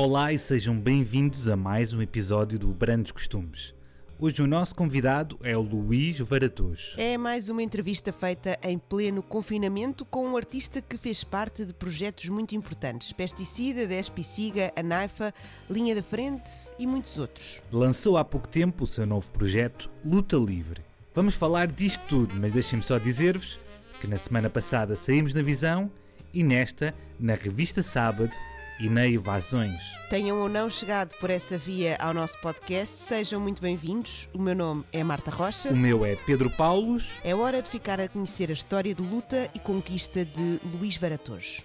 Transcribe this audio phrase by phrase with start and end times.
[0.00, 3.74] Olá e sejam bem-vindos a mais um episódio do Brandos Costumes.
[4.16, 6.94] Hoje o nosso convidado é o Luís Varatoso.
[6.96, 11.74] É mais uma entrevista feita em pleno confinamento com um artista que fez parte de
[11.74, 15.34] projetos muito importantes: Pesticida, Despiciga, a Naifa,
[15.68, 17.60] Linha da Frente e muitos outros.
[17.72, 20.80] Lançou há pouco tempo o seu novo projeto Luta Livre.
[21.12, 23.58] Vamos falar disto tudo, mas deixem-me só dizer-vos
[24.00, 25.90] que na semana passada saímos na Visão
[26.32, 28.30] e nesta, na revista Sábado,
[28.78, 29.82] e na Evasões.
[30.08, 34.28] Tenham ou não chegado por essa via ao nosso podcast, sejam muito bem-vindos.
[34.32, 35.70] O meu nome é Marta Rocha.
[35.70, 37.10] O meu é Pedro Paulos.
[37.24, 41.62] É hora de ficar a conhecer a história de luta e conquista de Luís Varatojo.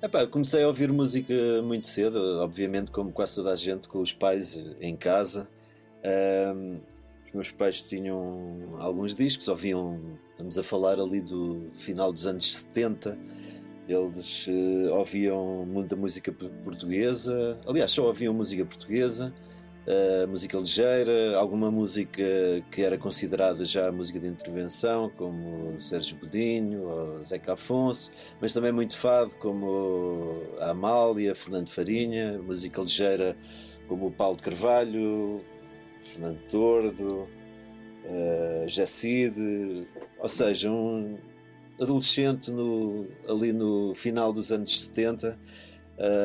[0.00, 4.12] Epá, comecei a ouvir música muito cedo, obviamente, como quase toda a gente, com os
[4.12, 5.48] pais em casa.
[6.54, 6.80] Um,
[7.26, 12.50] os meus pais tinham alguns discos, ouviam, estamos a falar ali do final dos anos
[12.52, 13.41] 70
[13.92, 19.32] eles uh, ouviam muita música portuguesa, aliás, só ouviam música portuguesa,
[19.86, 22.22] uh, música ligeira, alguma música
[22.70, 28.72] que era considerada já música de intervenção, como Sérgio Godinho ou Zeca Afonso, mas também
[28.72, 33.36] muito fado, como a Amália, Fernando Farinha, música ligeira
[33.88, 35.44] como o Paulo de Carvalho,
[36.00, 37.28] Fernando Tordo,
[38.04, 39.86] uh, Jacide,
[40.18, 41.18] ou seja, um
[41.82, 45.38] adolescente no, ali no final dos anos 70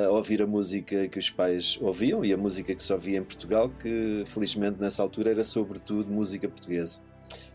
[0.06, 3.24] a ouvir a música que os pais ouviam e a música que se ouvia em
[3.24, 7.00] Portugal, que felizmente nessa altura era sobretudo música portuguesa.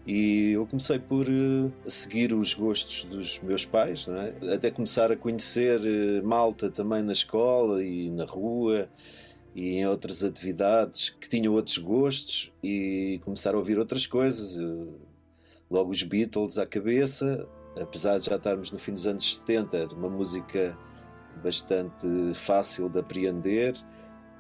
[0.07, 4.55] E eu comecei por uh, seguir os gostos dos meus pais, é?
[4.55, 8.89] até começar a conhecer uh, malta também na escola e na rua
[9.55, 14.59] e em outras atividades que tinham outros gostos e começar a ouvir outras coisas.
[15.71, 17.47] Logo os Beatles à cabeça,
[17.81, 20.77] apesar de já estarmos no fim dos anos 70, uma música
[21.43, 23.75] bastante fácil de apreender.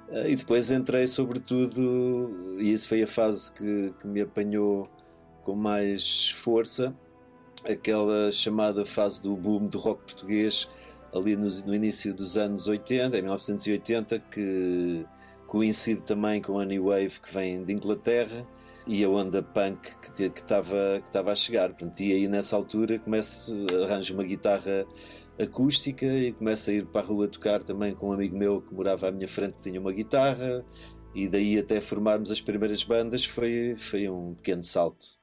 [0.08, 4.88] Eh, e depois entrei, sobretudo, e isso foi a fase que, que me apanhou
[5.42, 6.94] com mais força,
[7.64, 10.68] aquela chamada fase do boom do rock português,
[11.14, 15.04] ali no, no início dos anos 80, em 1980, que
[15.46, 18.46] coincide também com a New Wave que vem de Inglaterra
[18.86, 21.68] e a onda punk que estava que a chegar.
[21.70, 23.52] Portanto, e aí nessa altura começo,
[23.84, 24.86] arranjo uma guitarra
[25.38, 28.74] acústica e começo a ir para a rua tocar também com um amigo meu que
[28.74, 30.64] morava à minha frente que tinha uma guitarra
[31.14, 35.20] e daí até formarmos as primeiras bandas foi, foi um pequeno salto.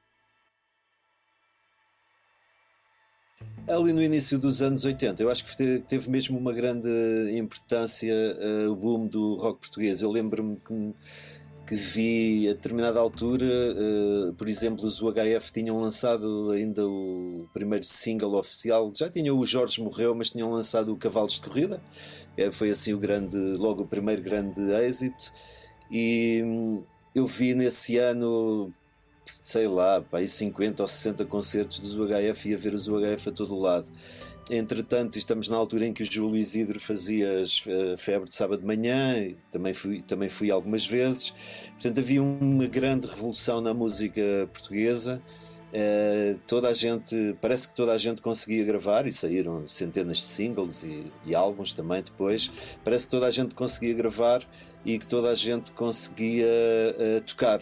[3.68, 6.88] Ali no início dos anos 80, eu acho que teve mesmo uma grande
[7.36, 10.02] importância uh, o boom do rock português.
[10.02, 10.72] Eu lembro-me que
[11.70, 17.84] que vi a determinada altura, uh, por exemplo, os UHF tinham lançado ainda o primeiro
[17.84, 21.80] single oficial, já tinham o Jorge Morreu, mas tinham lançado o Cavalos de Corrida,
[22.36, 25.30] é, foi assim o grande, logo o primeiro grande êxito,
[25.88, 26.82] e hum,
[27.14, 28.74] eu vi nesse ano,
[29.24, 33.32] sei lá, pá, 50 ou 60 concertos dos UHF e a ver os UHF a
[33.32, 33.88] todo lado.
[34.52, 37.42] Entretanto, estamos na altura em que o Júlio Isidro fazia
[37.94, 41.32] a febre de sábado de manhã, também fui, também fui algumas vezes.
[41.70, 44.20] Portanto, havia uma grande revolução na música
[44.52, 45.22] portuguesa.
[45.72, 50.24] Uh, toda a gente, parece que toda a gente conseguia gravar e saíram centenas de
[50.24, 52.50] singles e, e, álbuns também depois.
[52.82, 54.42] Parece que toda a gente conseguia gravar
[54.84, 57.60] e que toda a gente conseguia uh, tocar.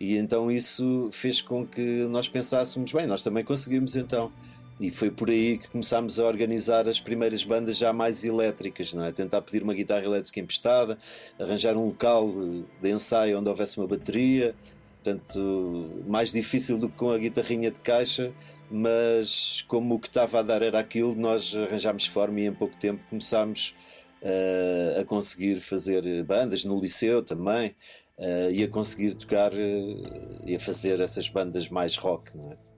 [0.00, 4.32] E então isso fez com que nós pensássemos, bem, nós também conseguimos então.
[4.80, 9.04] E foi por aí que começámos a organizar as primeiras bandas já mais elétricas, não
[9.04, 9.12] é?
[9.12, 10.98] Tentar pedir uma guitarra elétrica emprestada,
[11.38, 12.32] arranjar um local
[12.80, 14.54] de ensaio onde houvesse uma bateria,
[14.94, 18.32] portanto, mais difícil do que com a guitarrinha de caixa,
[18.70, 22.74] mas como o que estava a dar era aquilo, nós arranjámos forma e em pouco
[22.76, 23.74] tempo começámos
[24.22, 27.74] uh, a conseguir fazer bandas no liceu também,
[28.16, 32.69] uh, e a conseguir tocar uh, e a fazer essas bandas mais rock, não é?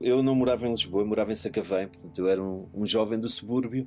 [0.00, 3.18] Eu não morava em Lisboa, eu morava em Sacavém, portanto eu era um, um jovem
[3.18, 3.86] do subúrbio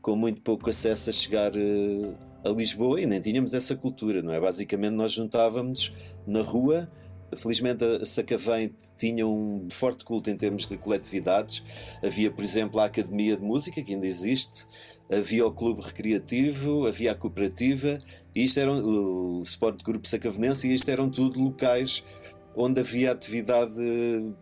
[0.00, 2.14] com muito pouco acesso a chegar uh,
[2.44, 4.40] a Lisboa e nem tínhamos essa cultura, não é?
[4.40, 5.92] Basicamente nós juntávamos
[6.26, 6.90] na rua.
[7.36, 11.62] Felizmente a Sacavém tinha um forte culto em termos de coletividades.
[12.02, 14.66] Havia, por exemplo, a Academia de Música, que ainda existe,
[15.08, 18.00] havia o Clube Recreativo, havia a Cooperativa,
[18.34, 22.02] e isto eram o Sport Grupo Sacavenense, e isto eram tudo locais
[22.54, 23.80] onde havia atividade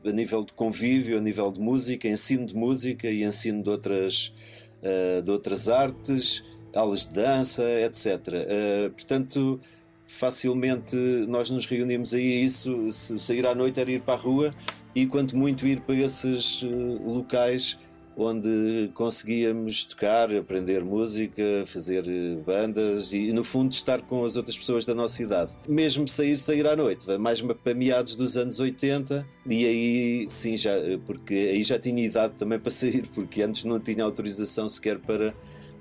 [0.05, 4.34] a nível de convívio, a nível de música, ensino de música e ensino de outras,
[4.82, 6.43] uh, de outras artes,
[6.75, 8.28] aulas de dança, etc.
[8.32, 9.60] Eh, portanto,
[10.06, 10.96] facilmente
[11.26, 12.44] nós nos reuníamos aí.
[12.44, 14.55] Isso, sair à noite era ir para a rua
[14.94, 16.69] e, quanto muito, ir para esses uh,
[17.06, 17.78] locais
[18.19, 24.59] onde conseguíamos tocar, aprender música, fazer eh, bandas e, no fundo, estar com as outras
[24.59, 25.53] pessoas da nossa idade.
[25.69, 30.73] Mesmo sair, sair à noite, mais para meados dos anos 80, e aí sim, já,
[31.06, 35.32] porque aí já tinha idade também para sair, porque antes não tinha autorização sequer para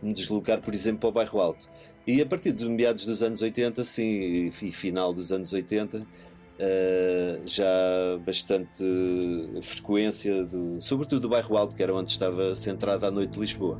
[0.02, 1.68] me deslocar, por exemplo, para o bairro Alto.
[2.06, 6.27] E a partir de meados dos anos 80, sim, e final dos anos 80, Uh,
[7.46, 8.84] já bastante
[9.62, 13.80] frequência, do, sobretudo do bairro Alto, que era onde estava centrada a noite de Lisboa.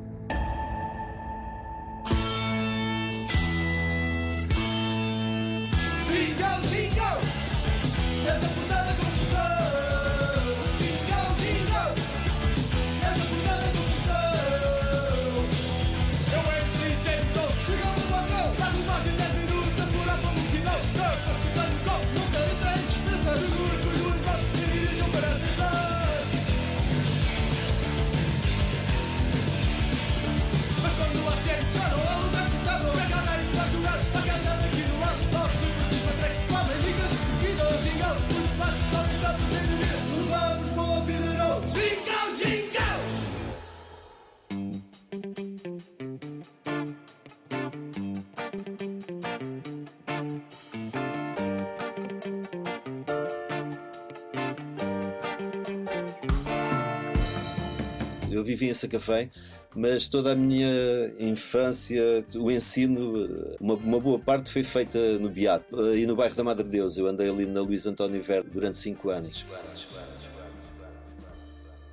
[58.48, 59.30] Vivi em Sacafém,
[59.76, 65.94] mas toda a minha infância, o ensino, uma, uma boa parte foi feita no Beato
[65.94, 66.98] e no bairro da Madre Deus.
[66.98, 69.46] Eu andei ali na Luís António Verde durante 5 anos.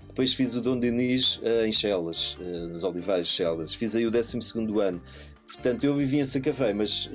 [0.06, 3.74] Depois fiz o Dom Denis uh, em Chelas, uh, nos Olivais Chelas.
[3.74, 4.38] Fiz aí o 12
[4.80, 5.02] ano.
[5.54, 7.10] Portanto, eu vivia em Sacavém, mas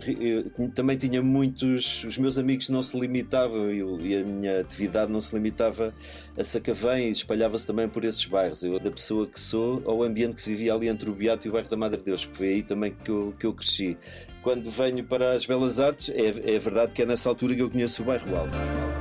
[0.73, 2.03] também tinha muitos.
[2.03, 5.93] Os meus amigos não se limitavam eu, e a minha atividade não se limitava
[6.37, 8.63] a Sacavém e espalhava-se também por esses bairros.
[8.63, 11.49] Eu, da pessoa que sou, ao ambiente que se vivia ali entre o Beato e
[11.49, 13.97] o bairro da Madre Deus, porque foi aí também que eu, que eu cresci.
[14.41, 17.69] Quando venho para as Belas Artes, é, é verdade que é nessa altura que eu
[17.69, 18.98] conheço o bairro Alto.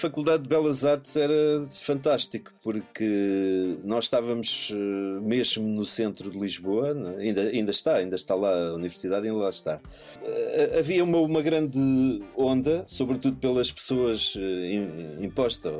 [0.00, 6.94] Faculdade de Belas Artes era fantástico, porque nós estávamos eh, mesmo no centro de Lisboa,
[6.94, 7.16] né?
[7.18, 9.78] ainda, ainda está, ainda está lá, a universidade ainda lá está.
[10.22, 15.70] Eh, havia uma, uma grande onda, sobretudo pelas pessoas eh, imposta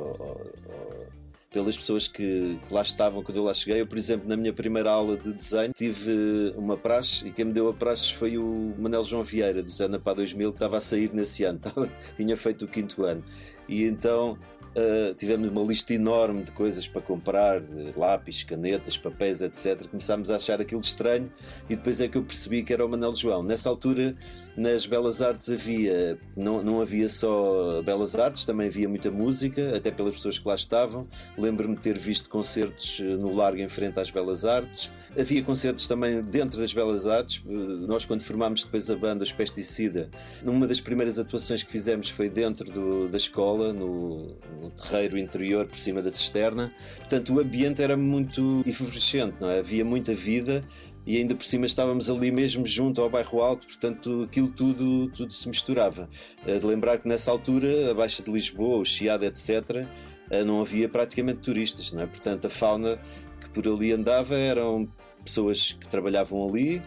[1.51, 3.81] pelas pessoas que lá estavam quando eu lá cheguei.
[3.81, 7.51] Eu, por exemplo, na minha primeira aula de desenho, tive uma praxe e quem me
[7.51, 10.81] deu a praxe foi o Manel João Vieira, do Zena para 2000, que estava a
[10.81, 11.59] sair nesse ano,
[12.15, 13.23] tinha feito o quinto ano.
[13.67, 14.37] E então
[14.75, 17.61] uh, tivemos uma lista enorme de coisas para comprar,
[17.95, 19.87] lápis, canetas, papéis, etc.
[19.87, 21.31] Começámos a achar aquilo estranho
[21.69, 23.43] e depois é que eu percebi que era o Manel João.
[23.43, 24.15] Nessa altura,
[24.55, 29.91] nas Belas Artes havia, não, não havia só Belas Artes, também havia muita música, até
[29.91, 31.07] pelas pessoas que lá estavam.
[31.37, 34.91] Lembro-me de ter visto concertos eh, no Largo em frente às Belas Artes.
[35.17, 37.41] Havia concertos também dentro das Belas Artes.
[37.47, 37.51] Eh,
[37.87, 40.09] nós, quando formámos depois a banda Os Pesticida,
[40.43, 45.65] numa das primeiras atuações que fizemos foi dentro do, da escola, no, no, terreiro interior,
[45.65, 46.73] por cima da cisterna.
[46.97, 49.59] Portanto, o ambiente era muito efervescente, não é?
[49.59, 50.63] havia muita vida
[51.05, 55.33] e ainda por cima estávamos ali mesmo junto ao bairro Alto, portanto aquilo tudo, tudo
[55.33, 56.09] se misturava.
[56.45, 59.87] Eh, de lembrar que nessa altura, a Baixa de Lisboa, o Chiado, etc.,
[60.29, 62.05] eh, não havia praticamente turistas, não é?
[62.05, 62.99] portanto a fauna
[63.39, 64.87] que por ali andava eram
[65.23, 66.81] pessoas que trabalhavam ali,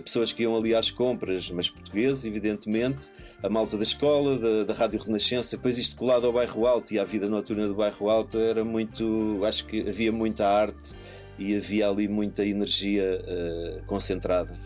[0.00, 3.10] pessoas que iam ali às compras, mas portugueses, evidentemente,
[3.42, 6.98] a malta da escola, da, da Rádio Renascença, depois isto colado ao bairro Alto e
[6.98, 10.94] à vida noturna do bairro Alto era muito, acho que havia muita arte
[11.38, 14.58] e havia ali muita energia uh, concentrada.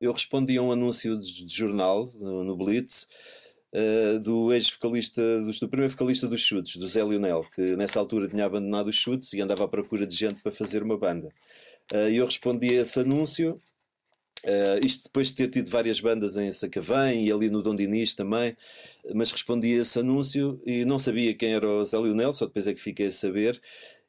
[0.00, 3.08] Eu respondi a um anúncio de, de jornal no, Blitz
[3.74, 8.28] uh, do ex-vocalista, do, do, primeiro vocalista dos chutes, do Zé Lionel, que nessa altura
[8.28, 11.32] tinha abandonado os chutes e andava à procura de gente para fazer uma banda.
[11.92, 13.60] Uh, eu respondi a esse anúncio
[14.44, 18.14] Uh, isto depois de ter tido várias bandas em Sacavém e ali no Dom Dinis
[18.14, 18.56] também,
[19.12, 22.66] mas respondi a esse anúncio e não sabia quem era o Zé Lionel, só depois
[22.68, 23.60] é que fiquei a saber.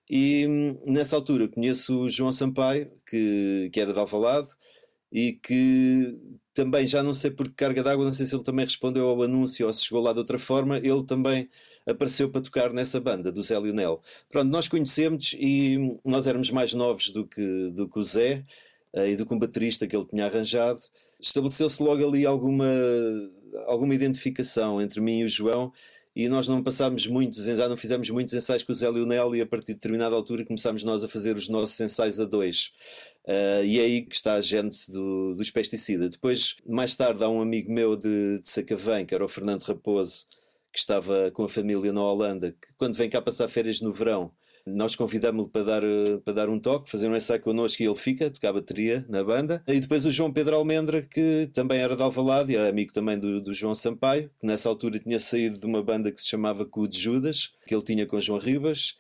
[0.09, 4.50] E hum, nessa altura conheço o João Sampaio, que, que era de Alvalade,
[5.12, 6.15] e que
[6.53, 9.24] também já não sei por que carga d'água, não sei se ele também respondeu ao
[9.24, 11.50] anúncio ou se chegou lá de outra forma, ele também
[11.89, 14.01] apareceu para tocar nessa banda do Zé Lionel.
[14.29, 18.43] Pronto, nós conhecemos e nós éramos mais novos do que, do que o Zé
[18.93, 20.81] e do combaterista que ele tinha arranjado,
[21.19, 22.65] estabeleceu-se logo ali alguma,
[23.67, 25.72] alguma identificação entre mim e o João
[26.15, 29.41] e nós não passámos muitos, já não fizemos muitos ensaios com o Zé Lionel e
[29.41, 32.74] a partir de determinada altura começámos nós a fazer os nossos ensaios a dois.
[33.25, 36.10] Uh, e é aí que está a gênese do, dos pesticidas.
[36.10, 40.25] Depois, mais tarde, há um amigo meu de, de Sacavém, que era o Fernando Raposo,
[40.71, 44.31] que estava com a família na Holanda, que quando vem cá passar férias no verão,
[44.65, 45.81] nós convidámos-lo para dar,
[46.23, 49.63] para dar um toque, fazer um ensaio connosco e ele fica, tocar bateria na banda.
[49.67, 53.41] E depois o João Pedro Almendra, que também era de Alvalade, era amigo também do,
[53.41, 56.88] do João Sampaio, que nessa altura tinha saído de uma banda que se chamava Cu
[56.88, 58.95] de Judas, que ele tinha com João Ribas.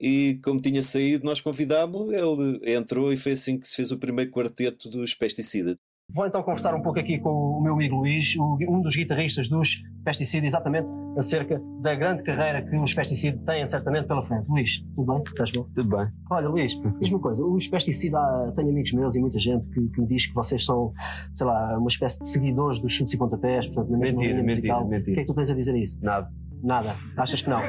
[0.00, 3.98] E como tinha saído, nós convidámos-lo, ele entrou e foi assim que se fez o
[3.98, 5.78] primeiro quarteto dos Pesticida.
[6.14, 9.82] Vou então conversar um pouco aqui com o meu amigo Luís, um dos guitarristas dos
[10.04, 14.46] Pesticida, exatamente acerca da grande carreira que os Pesticida têm certamente pela frente.
[14.48, 15.22] Luís, tudo bem?
[15.22, 15.66] Estás bom?
[15.74, 16.06] Tudo bem.
[16.30, 18.18] Olha, Luís, diz-me uma coisa: os Pesticida,
[18.54, 20.92] tenho amigos meus e muita gente que, que, me diz que vocês são,
[21.32, 24.54] sei lá, uma espécie de seguidores dos chutes e pontapés, portanto, na mesma mentira, linha
[24.54, 24.88] mentira, musical.
[24.90, 25.12] mentira.
[25.12, 25.96] O que é que tu tens a dizer a isso?
[26.02, 26.41] Nada.
[26.62, 26.94] Nada.
[27.16, 27.60] Achas que não?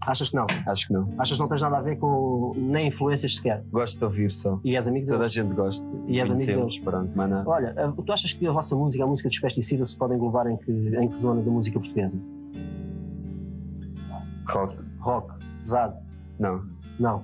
[0.00, 0.46] Achas que não?
[0.66, 1.14] Acho que não.
[1.18, 3.62] Achas que não tens nada a ver com nem influências sequer?
[3.70, 4.58] Gosto de ouvir só.
[4.64, 5.32] E és amigo Toda a deles?
[5.34, 5.84] gente gosta.
[6.08, 6.78] E és amigo deles?
[6.78, 7.46] Pronto, mas não.
[7.46, 10.46] Olha, eh, tu achas que a vossa música, a música dos Pesticida, se pode englobar
[10.46, 12.16] em que, em que zona da música portuguesa?
[14.48, 14.76] Rock.
[15.00, 15.96] Rock, pesado?
[16.38, 16.62] Não.
[16.98, 17.22] Não.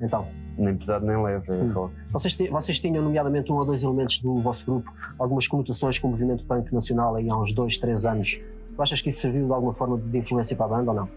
[0.00, 1.72] Então, Nem pesado nem leve, é Hum.
[1.72, 1.92] rock.
[2.12, 6.10] vocês, vocês tinham, nomeadamente, um ou dois elementos do vosso grupo, algumas conotações com o
[6.12, 8.38] movimento punk nacional aí há uns dois, três anos.
[8.76, 11.08] Tu achas que isso serviu de alguma forma de influência para a banda ou não?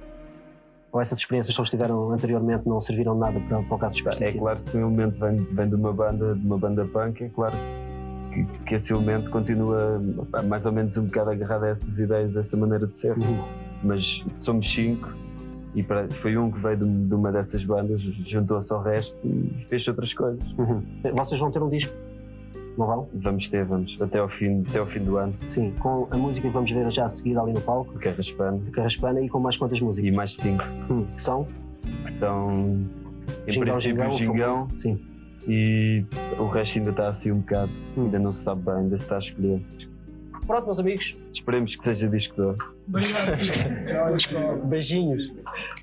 [0.91, 3.99] Ou essas experiências que eles tiveram anteriormente não serviram de nada para, para o caso
[3.99, 4.39] É Pesticida?
[4.39, 7.29] claro que se um elemento vem, vem de uma banda, de uma banda punk, é
[7.29, 7.53] claro
[8.33, 12.35] que, que esse elemento continua pá, mais ou menos um bocado agarrado a essas ideias,
[12.37, 13.17] a essa maneira de ser.
[13.17, 13.43] Uhum.
[13.83, 15.09] Mas somos cinco
[15.75, 19.65] e para- foi um que veio de, de uma dessas bandas, juntou-se ao resto e
[19.69, 20.41] fez outras coisas.
[20.57, 20.81] Uhum.
[21.13, 21.93] Vocês vão ter um disco?
[22.77, 23.09] Não vão?
[23.13, 26.47] Vamos ter, vamos, até ao fim, até ao fim do ano, Sim, com a música
[26.47, 28.69] que vamos ver já a seguir ali no palco, raspando.
[28.71, 30.07] Carraspana, e com mais quantas músicas?
[30.07, 31.47] E mais cinco, Hum, que são?
[32.05, 32.85] que são
[33.47, 34.99] em Gingão, princípio o Gingão Sim.
[35.47, 36.03] e
[36.37, 38.03] o resto ainda está assim um bocado, Hum.
[38.05, 39.61] ainda não se sabe bem, ainda se está a escolher.
[40.47, 42.57] Pronto, meus amigos, Esperemos que seja disco de ouro.
[44.65, 45.31] beijinhos.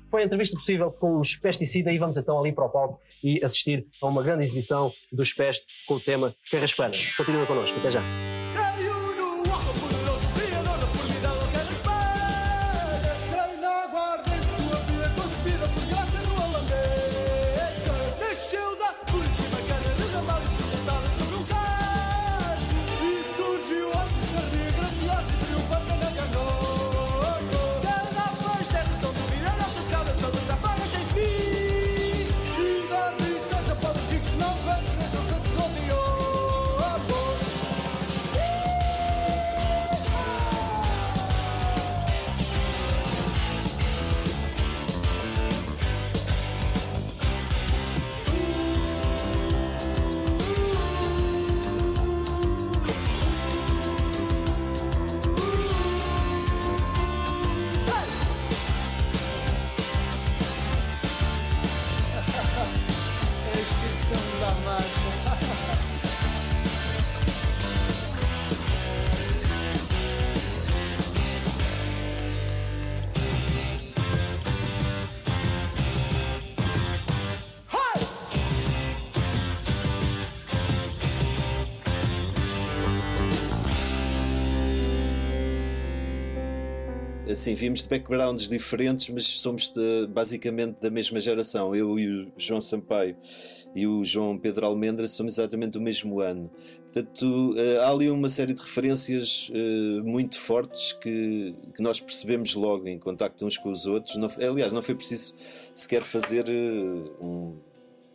[0.09, 3.43] Foi a entrevista possível com os Pesticida e vamos então ali para o palco e
[3.43, 6.95] assistir a uma grande exibição dos Pest com o tema Carraspana.
[7.15, 8.34] Continua connosco, até já.
[87.35, 91.75] Assim, vimos de backgrounds diferentes, mas somos de- basicamente da mesma geração.
[91.75, 93.17] Eu e o João Sampaio
[93.75, 96.49] e o João Pedro Almendra somos exatamente do mesmo ano.
[96.93, 102.53] Portanto, eh, há ali uma série de referências eh, muito fortes que, que nós percebemos
[102.55, 104.15] logo em contacto uns com os outros.
[104.15, 105.35] Não- aliás, não foi preciso
[105.73, 106.53] sequer fazer eh,
[107.21, 107.57] um,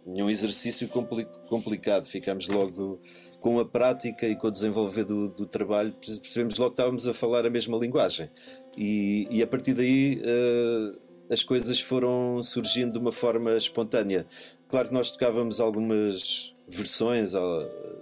[0.06, 2.06] nenhum exercício compli- complicado.
[2.06, 2.98] Ficámos logo
[3.38, 7.14] com a prática e com o desenvolver do, do trabalho, percebemos logo que estávamos a
[7.14, 8.30] falar a mesma linguagem.
[8.76, 10.98] E, e a partir daí eh,
[11.30, 14.26] as coisas foram surgindo de uma forma espontânea.
[14.68, 17.32] Claro que nós tocávamos algumas versões,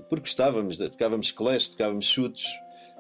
[0.09, 2.47] porque gostávamos, tocávamos clash, tocávamos chutes,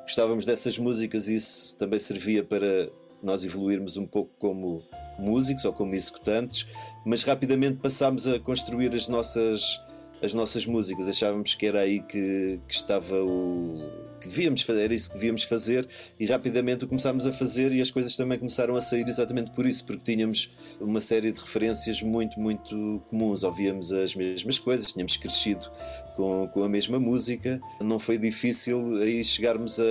[0.03, 2.91] gostávamos dessas músicas e isso também servia para
[3.23, 4.83] nós evoluirmos um pouco como
[5.19, 6.67] músicos ou como executantes,
[7.05, 9.81] mas rapidamente passámos a construir as nossas
[10.21, 14.95] as nossas músicas, achávamos que era aí que, que estava o que devíamos fazer, era
[14.95, 15.87] isso que devíamos fazer
[16.19, 19.67] e rapidamente o começámos a fazer e as coisas também começaram a sair exatamente por
[19.67, 25.17] isso, porque tínhamos uma série de referências muito, muito comuns, ouvíamos as mesmas coisas, tínhamos
[25.17, 25.71] crescido
[26.17, 29.85] com, com a mesma música, não foi difícil aí chegarmos a,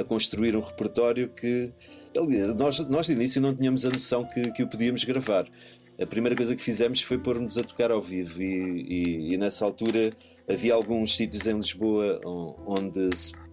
[0.00, 1.70] a construir um repertório que
[2.56, 5.46] nós, nós de início não tínhamos a noção que, que o podíamos gravar.
[6.00, 9.64] A primeira coisa que fizemos foi pôr-nos a tocar ao vivo e, e- e nessa
[9.64, 10.12] altura
[10.48, 13.08] havia alguns sítios em Lisboa on- onde,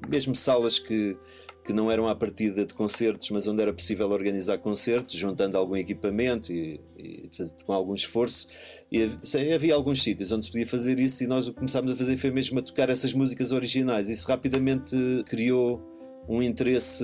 [0.08, 1.18] mesmo salas que,
[1.64, 5.76] que não eram à partida de concertos, mas onde era possível organizar concertos, juntando algum
[5.76, 7.30] equipamento e, e
[7.66, 8.48] com algum esforço.
[8.92, 9.10] E
[9.54, 12.18] havia alguns sítios onde se podia fazer isso, e nós o que começámos a fazer
[12.18, 14.10] foi mesmo a tocar essas músicas originais.
[14.10, 14.96] Isso rapidamente
[15.26, 15.82] criou
[16.28, 17.04] um interesse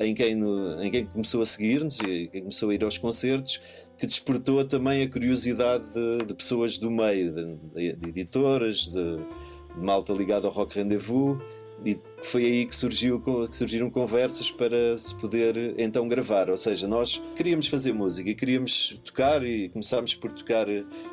[0.00, 0.36] em quem,
[0.82, 3.60] em quem começou a seguir-nos quem começou a ir aos concertos,
[3.98, 7.32] que despertou também a curiosidade de, de pessoas do meio,
[7.74, 11.38] de, de editoras, de, de malta ligada ao Rock Rendezvous
[11.84, 16.50] e foi aí que, surgiu, que surgiram conversas para se poder então gravar.
[16.50, 20.66] Ou seja, nós queríamos fazer música e queríamos tocar e começámos por tocar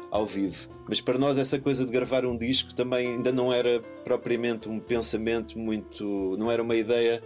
[0.10, 0.68] ao vivo.
[0.88, 4.80] Mas para nós essa coisa de gravar um disco também ainda não era propriamente um
[4.80, 6.36] pensamento muito.
[6.38, 7.22] não era uma ideia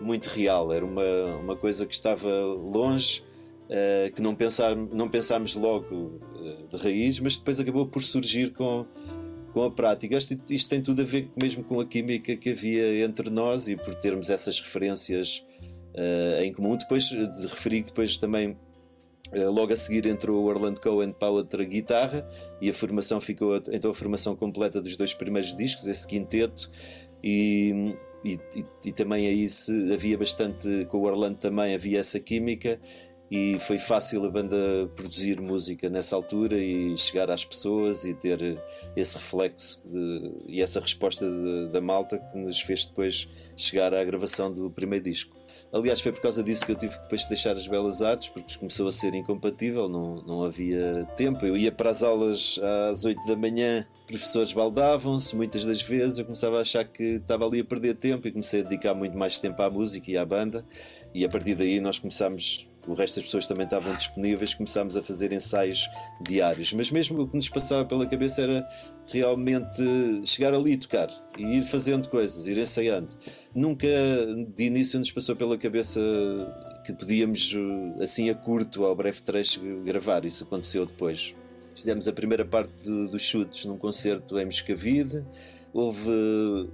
[0.00, 3.24] muito real, era uma, uma coisa que estava longe.
[3.66, 8.52] Uh, que não, pensar, não pensámos logo uh, de raiz, mas depois acabou por surgir
[8.52, 8.86] com,
[9.52, 10.16] com a prática.
[10.16, 13.76] Isto, isto, tem tudo a ver mesmo com a química que havia entre nós e
[13.76, 15.44] por termos essas referências
[15.94, 16.76] uh, em comum.
[16.76, 18.56] Depois de referir que depois também
[19.32, 22.24] logo a seguir entrou o Orlando Cohen para outra guitarra
[22.60, 26.70] e a formação ficou então a formação completa dos dois primeiros discos, esse quinteto
[27.24, 32.20] e, e, e, e também aí se havia bastante com o Orlando também havia essa
[32.20, 32.80] química
[33.30, 34.56] e foi fácil a banda
[34.94, 38.62] produzir música nessa altura e chegar às pessoas e ter
[38.94, 44.04] esse reflexo de, e essa resposta de, da malta que nos fez depois chegar à
[44.04, 45.34] gravação do primeiro disco.
[45.72, 48.56] Aliás, foi por causa disso que eu tive que depois deixar as belas artes, porque
[48.56, 51.44] começou a ser incompatível, não, não havia tempo.
[51.44, 56.24] Eu ia para as aulas às 8 da manhã, professores baldavam-se, muitas das vezes eu
[56.24, 59.40] começava a achar que estava ali a perder tempo e comecei a dedicar muito mais
[59.40, 60.64] tempo à música e à banda.
[61.12, 65.02] E a partir daí nós começámos o resto das pessoas também estavam disponíveis, começámos a
[65.02, 65.88] fazer ensaios
[66.20, 66.72] diários.
[66.72, 68.68] Mas mesmo o que nos passava pela cabeça era
[69.06, 69.82] realmente
[70.24, 73.14] chegar ali e tocar e ir fazendo coisas, ir ensaiando.
[73.54, 73.88] Nunca
[74.54, 76.00] de início nos passou pela cabeça
[76.84, 77.54] que podíamos,
[78.00, 80.24] assim a curto, ao breve trecho, gravar.
[80.24, 81.34] Isso aconteceu depois.
[81.74, 85.24] Fizemos a primeira parte do, dos chutes num concerto em Moscavide.
[85.72, 86.70] Houve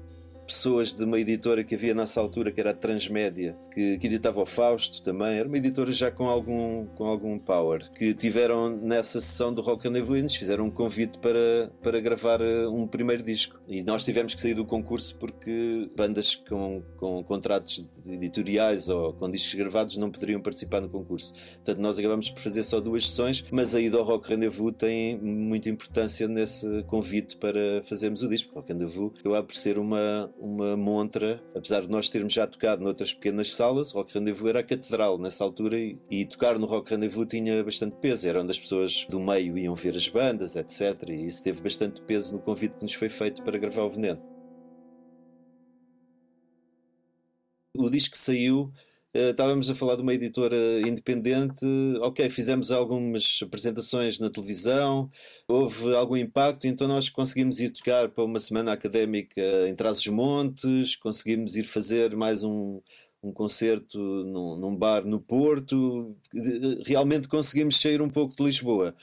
[0.53, 4.43] pessoas de uma editora que havia nessa altura, que era a Transmédia, que, que editava
[4.43, 9.21] o Fausto também, era uma editora já com algum, com algum power, que tiveram nessa
[9.21, 13.59] sessão do Rock and nos fizeram um convite para, para gravar eh, um primeiro disco.
[13.67, 19.31] E nós tivemos que sair do concurso porque bandas com, com contratos editoriais ou com
[19.31, 21.35] discos gravados não poderiam participar no concurso.
[21.55, 25.19] Portanto, nós acabamos por fazer só duas sessões, mas a ida ao Rock Rendezvous tem
[25.19, 28.55] muita importância nesse convite para fazermos o disco.
[28.55, 33.15] Rock Rendezvous acaba por ser uma, uma montra, apesar de nós termos já tocado noutras
[33.15, 37.29] pequenas salas, Rock Rendezvous era a catedral nessa altura e, e tocar no Rock Rendezvous
[37.29, 41.11] tinha bastante peso, era onde as pessoas do meio iam ver as bandas, etc.
[41.11, 44.21] E isso teve bastante peso no convite que nos foi feito para gravar o Veneno.
[47.77, 48.73] O disco saiu
[49.15, 51.65] estávamos a falar de uma editora independente.
[52.01, 55.11] Ok, fizemos algumas apresentações na televisão,
[55.47, 61.57] houve algum impacto, então nós conseguimos ir tocar para uma semana académica em Trás-os-Montes, conseguimos
[61.57, 62.81] ir fazer mais um,
[63.23, 66.17] um concerto num, num, bar no Porto.
[66.85, 68.95] Realmente conseguimos sair um pouco de Lisboa.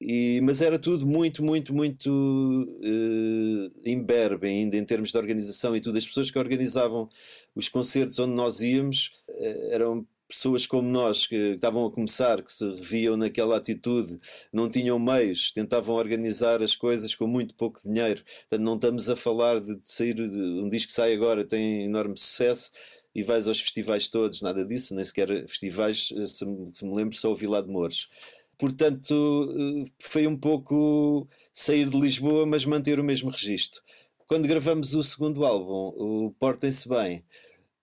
[0.00, 5.80] E, mas era tudo muito, muito, muito uh, imberbe ainda em termos de organização e
[5.80, 5.96] tudo.
[5.96, 7.08] As pessoas que organizavam
[7.54, 12.52] os concertos onde nós íamos uh, eram pessoas como nós que estavam a começar, que
[12.52, 14.18] se reviam naquela atitude,
[14.52, 18.22] não tinham meios, tentavam organizar as coisas com muito pouco dinheiro.
[18.48, 21.84] Portanto, não estamos a falar de, de sair, de, um disco que sai agora tem
[21.84, 22.70] enorme sucesso
[23.14, 27.32] e vais aos festivais todos, nada disso, nem sequer festivais, se, se me lembro, só
[27.32, 28.10] o Vila de Mouros.
[28.58, 33.82] Portanto, eh, foi um pouco sair de Lisboa, mas manter o mesmo registro.
[34.26, 37.24] Quando gravamos o segundo álbum, o Portem-se Bem,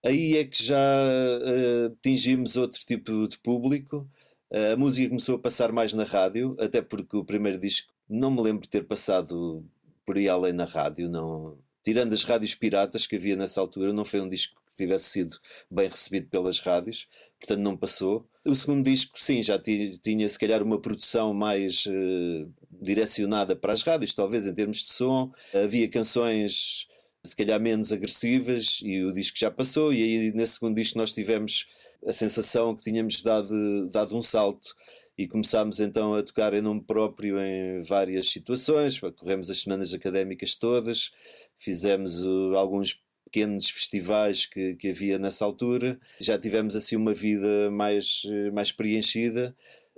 [0.04, 4.08] aí é que já uh, atingimos outro tipo de público.
[4.52, 8.30] Uh, a música começou a passar mais na rádio, até porque o primeiro disco não
[8.32, 9.66] me lembro de ter passado
[10.06, 11.58] por aí além na rádio, não.
[11.84, 15.38] Tirando as rádios piratas que havia nessa altura, não foi um disco que tivesse sido
[15.70, 17.08] bem recebido pelas rádios,
[17.44, 18.26] portanto não passou.
[18.46, 22.52] O segundo disco, sim, já tinha se calhar uma produção mais uh,
[22.82, 25.32] direcionada para as rádios, talvez em termos de som.
[25.54, 26.88] Havia canções
[27.26, 31.14] se calhar menos agressivas e o disco já passou, e aí nesse segundo disco nós
[31.14, 31.68] tivemos
[32.06, 34.76] a sensação que tínhamos dado, dado um salto
[35.18, 40.56] e começámos então a tocar em nome próprio em várias situações, corremos as semanas académicas
[40.56, 41.12] todas,
[41.58, 43.02] fizemos uh, alguns
[43.34, 46.00] pequenos festivais que, que havia nessa altura.
[46.20, 48.22] Já tivemos assim uma vida mais,
[48.54, 49.56] mais preenchida.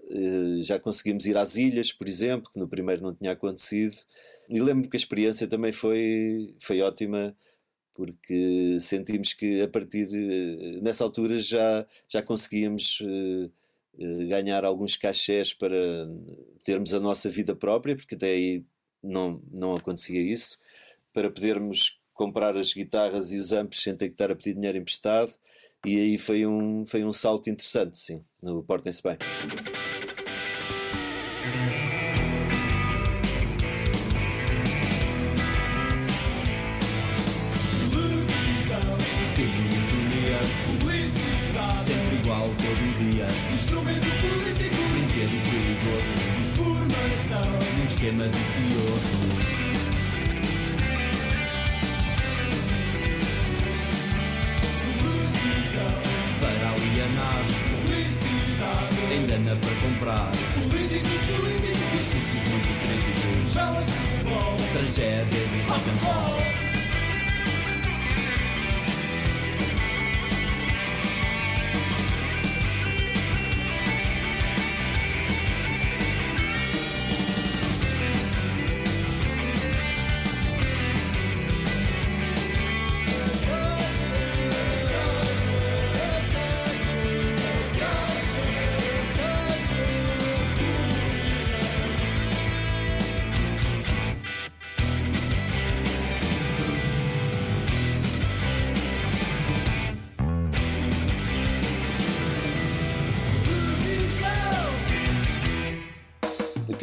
[0.09, 3.97] Eh, já conseguimos ir às ilhas, por exemplo, que no primeiro não tinha acontecido.
[4.47, 7.35] E lembro que a experiência também foi, foi ótima,
[7.93, 13.49] porque sentimos que a partir eh, nessa altura já, já conseguíamos eh,
[13.99, 15.75] eh, ganhar alguns cachés para
[16.63, 18.63] termos a nossa vida própria, porque até aí
[19.03, 20.57] não, não acontecia isso,
[21.13, 24.79] para podermos comprar as guitarras e os amps sem ter que estar a pedir dinheiro
[24.79, 25.31] emprestado.
[25.85, 29.17] E aí foi um, foi um salto interessante, sim, no Portem-se Bem.
[43.53, 46.13] Instrumento político, Brinquedo perigoso.
[46.49, 47.47] informação.
[47.77, 49.14] Num esquema vicioso.
[57.15, 59.11] Para alienar.
[59.11, 60.31] Ainda na para comprar.
[60.53, 63.53] Políticos, políticos, Discursos muito críticos.
[63.53, 64.57] belas futebol.
[64.73, 66.44] Tragédias e rock and roll.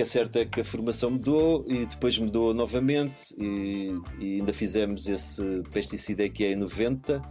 [0.03, 4.53] Que é certo é que a formação mudou e depois mudou novamente e, e ainda
[4.53, 7.23] fizemos esse pesticida que é em 90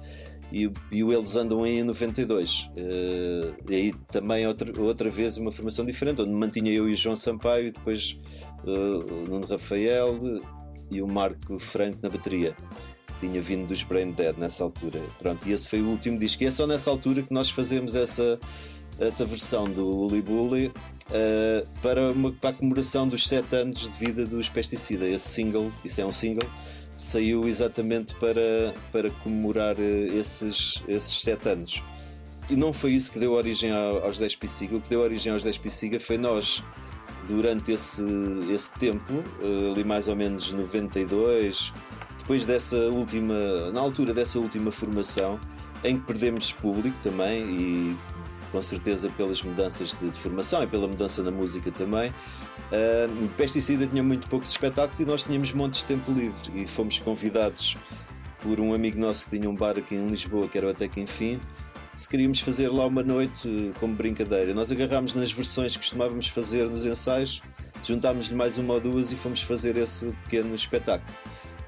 [0.53, 2.71] e, e o Eles Andam em 92.
[2.77, 6.95] Eh, e aí também outra, outra vez uma formação diferente, onde mantinha eu e o
[6.95, 8.17] João Sampaio e depois
[8.65, 10.17] eh, o Nuno Rafael
[10.89, 12.55] e o Marco Franco na bateria.
[13.19, 15.01] Tinha vindo dos Brain Dead nessa altura.
[15.19, 16.41] Pronto, e esse foi o último disco.
[16.41, 18.39] E é só nessa altura que nós fazemos essa,
[18.97, 20.71] essa versão do Uli Bully
[21.11, 25.07] uh, para, uma, para a comemoração dos 7 anos de vida dos Pesticida.
[25.07, 26.47] Esse single, isso é um single,
[26.97, 31.83] saiu exatamente para, para comemorar uh, esses, esses 7 anos.
[32.49, 34.75] E não foi isso que deu origem ao- aos 10 Pisiga.
[34.77, 36.61] O que deu origem aos 10 Pisiga foi nós,
[37.27, 38.03] durante esse,
[38.51, 41.71] esse tempo, uh, ali mais ou menos 92,
[42.17, 45.39] depois dessa última, na altura dessa última formação,
[45.83, 47.97] em que perdemos público também e
[48.51, 52.09] com certeza pelas mudanças de, de formação e pela mudança na música também.
[52.09, 56.99] Uh, Pesticida tinha muito poucos espetáculos e nós tínhamos montes de tempo livre e fomos
[56.99, 57.77] convidados
[58.41, 60.87] por um amigo nosso que tinha um bar aqui em Lisboa, que era o Até
[60.87, 61.39] Que Enfim,
[61.95, 64.53] se queríamos fazer lá uma noite eh, como brincadeira.
[64.53, 67.41] Nós agarrámos nas versões que costumávamos fazer nos ensaios,
[67.85, 71.13] juntámos-lhe mais uma ou duas e fomos fazer esse pequeno espetáculo.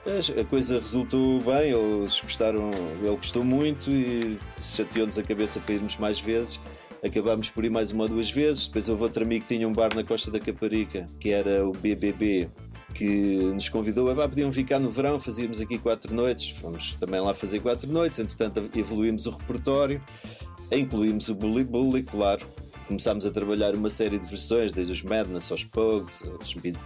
[0.06, 5.96] A coisa resultou bem, eles gostaram, ele gostou muito e chateou-nos a cabeça para irmos
[5.96, 6.60] mais vezes.
[7.04, 8.68] Acabámos por ir mais uma ou duas vezes.
[8.68, 11.74] Depois houve outro amigo que tinha um bar na Costa da Caparica, que era o
[11.74, 12.50] BBB,
[12.94, 14.10] que nos convidou.
[14.10, 16.58] "Ah, podiam vir cá no verão, fazíamos aqui quatro noites.
[16.58, 18.20] Fomos também lá fazer quatro noites.
[18.20, 20.02] Entretanto, evoluímos o repertório,
[20.72, 22.46] incluímos o Bully Bully, claro.
[22.88, 26.78] Começámos a trabalhar uma série de versões, desde os Madness aos Pogues, aos Beat,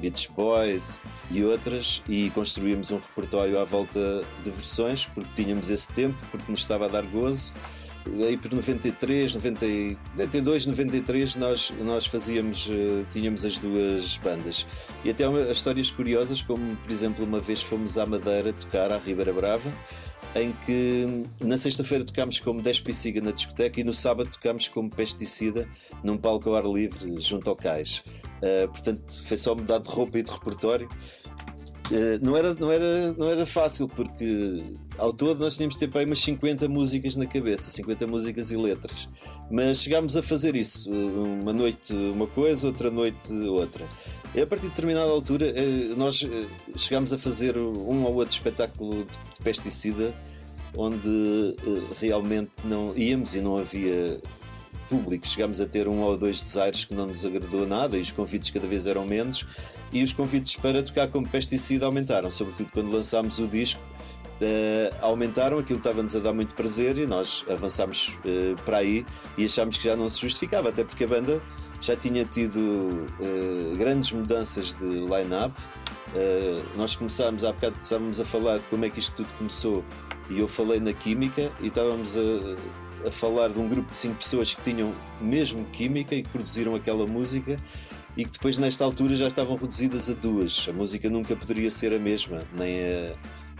[0.00, 1.00] Beach Boys
[1.30, 6.50] e outras, e construímos um repertório à volta de versões, porque tínhamos esse tempo, porque
[6.50, 7.52] nos estava a dar gozo.
[8.26, 14.66] Aí por 93, 90, e- 92, 93 nós, nós fazíamos, eh, tínhamos as duas bandas.
[15.04, 18.98] E até uma- histórias curiosas, como por exemplo uma vez fomos à Madeira tocar à
[18.98, 19.70] Ribeira Brava,
[20.34, 24.90] em que na sexta-feira tocámos como 10 Pisiga na discoteca e no sábado tocámos como
[24.90, 25.68] Pesticida
[26.02, 28.02] num palco ao ar livre junto ao cais.
[28.42, 30.88] Uh, portanto, foi só mudar de roupa e de repertório.
[31.90, 34.62] Uh, não, era, não, era, não era fácil, porque
[34.98, 39.08] ao todo nós tínhamos para aí umas 50 músicas na cabeça, 50 músicas e letras.
[39.50, 43.84] Mas chegámos a fazer isso, uh, uma noite uma coisa, outra noite outra.
[44.34, 46.26] E a partir de determinada altura, uh, nós
[46.76, 50.14] chegámos a fazer um ou outro espetáculo de, pesticida,
[50.76, 51.56] onde
[51.98, 54.20] realmente não íamos e não havia
[54.88, 55.26] público.
[55.26, 58.50] Chegámos a ter um ou dois desaires que não nos agradou nada e os convites
[58.50, 59.46] cada vez eram menos.
[59.92, 63.80] E os convites para tocar como pesticida aumentaram, sobretudo quando lançámos o disco.
[64.40, 69.04] eh, aumentaram, aquilo estava-nos a dar muito prazer e nós avançámos eh, para aí
[69.36, 71.42] e achámos que já não se justificava, até porque a banda
[71.80, 75.54] já tinha tido eh, grandes mudanças de line-up.
[76.76, 79.84] Nós começámos, há bocado estávamos a falar de como é que isto tudo começou
[80.30, 84.16] e eu falei na química e estávamos a, a falar de um grupo de cinco
[84.16, 87.58] pessoas que tinham mesmo química e que produziram aquela música
[88.18, 90.66] e que depois nesta altura já estavam reduzidas a duas.
[90.68, 93.14] A música nunca poderia ser a mesma, nem a,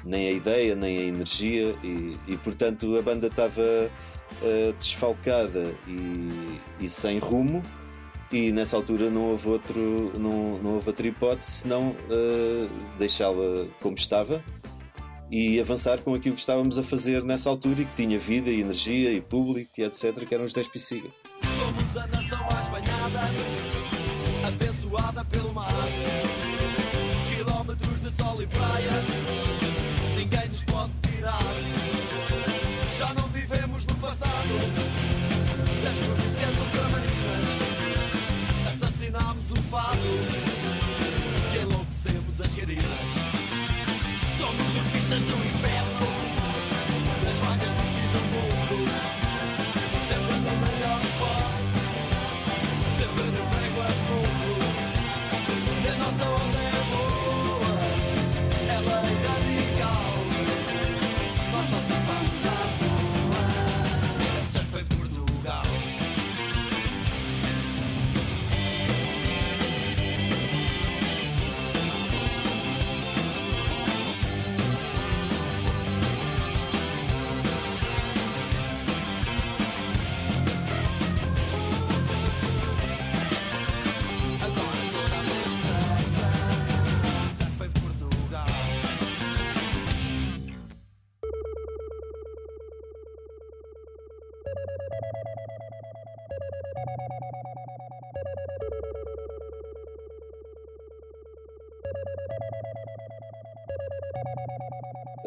[0.04, 6.60] nem a ideia, nem a energia, e, e portanto a banda estava uh, desfalcada e,
[6.80, 7.62] e, sem rumo.
[8.32, 12.68] E nessa altura não houve, outro, não, não houve outra hipótese senão uh,
[12.98, 14.42] deixá-la como estava
[15.30, 18.60] e avançar com aquilo que estávamos a fazer nessa altura e que tinha vida e
[18.60, 20.26] energia e público e etc.
[20.26, 21.08] que eram os 10 Pisiga.
[24.98, 25.72] Abençoada pelo mar.
[27.34, 28.90] Quilómetros de sol e praia,
[30.16, 31.38] ninguém nos pode tirar.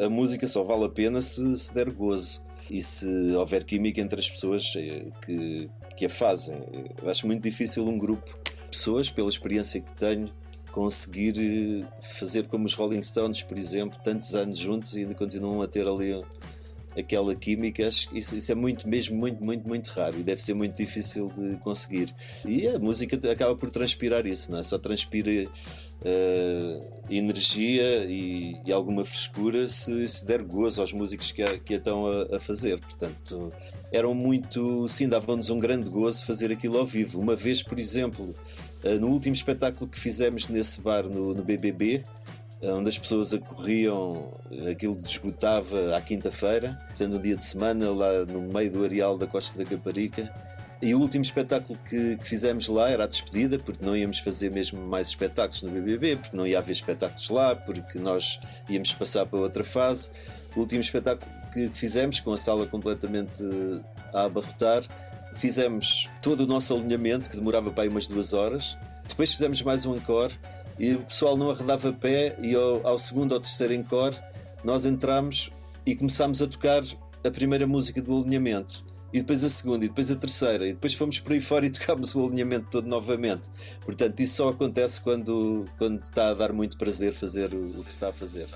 [0.02, 4.18] A música só vale a pena se, se der gozo e se houver química entre
[4.18, 6.58] as pessoas eh, que, que a fazem.
[7.00, 10.28] Eu acho muito difícil um grupo de pessoas, pela experiência que tenho,
[10.72, 15.62] conseguir eh, fazer como os Rolling Stones, por exemplo, tantos anos juntos e ainda continuam
[15.62, 16.18] a ter ali
[16.96, 17.86] aquela química.
[17.86, 21.26] Acho isso, isso é muito, mesmo, muito, muito, muito raro e deve ser muito difícil
[21.36, 22.14] de conseguir.
[22.46, 24.62] E a música acaba por transpirar isso, não é?
[24.62, 25.48] Só transpira
[26.04, 31.74] eh, energia e, e alguma frescura se, se der gozo aos músicos que a, que
[31.74, 32.78] a estão a, a fazer.
[32.78, 33.52] Portanto,
[33.92, 34.88] eram muito.
[34.88, 37.20] Sim, davam-nos um grande gozo fazer aquilo ao vivo.
[37.20, 38.34] Uma vez, por exemplo,
[38.82, 42.02] eh, no último espetáculo que fizemos nesse bar no, no BBB.
[42.62, 44.32] Eh, Onde as pessoas acorriam,
[44.70, 49.26] aquilo esgotava à quinta-feira, portanto, no dia de semana, lá no meio do areal da
[49.26, 50.32] Costa da Caparica.
[50.80, 54.50] E o último espetáculo que, que fizemos lá era a despedida, porque não íamos fazer
[54.50, 59.24] mesmo mais espetáculos no BBB, porque não ia haver espetáculos lá, porque nós íamos passar
[59.26, 60.10] para outra fase.
[60.56, 63.44] O último espetáculo que fizemos, com a sala completamente
[64.12, 64.82] a abarrotar,
[65.36, 68.76] fizemos todo o nosso alinhamento, que demorava para aí umas duas horas.
[69.08, 70.36] Depois fizemos mais um encore
[70.82, 74.16] e o pessoal não arredava pé, e ao, ao segundo ou terceiro encore
[74.64, 75.48] nós entramos
[75.86, 76.82] e começámos a tocar
[77.24, 80.94] a primeira música do alinhamento e depois a segunda, e depois a terceira, e depois
[80.94, 83.48] fomos por aí fora e tocámos o alinhamento todo novamente.
[83.84, 87.90] Portanto, isso só acontece quando, quando está a dar muito prazer fazer o, o que
[87.90, 88.46] está a fazer.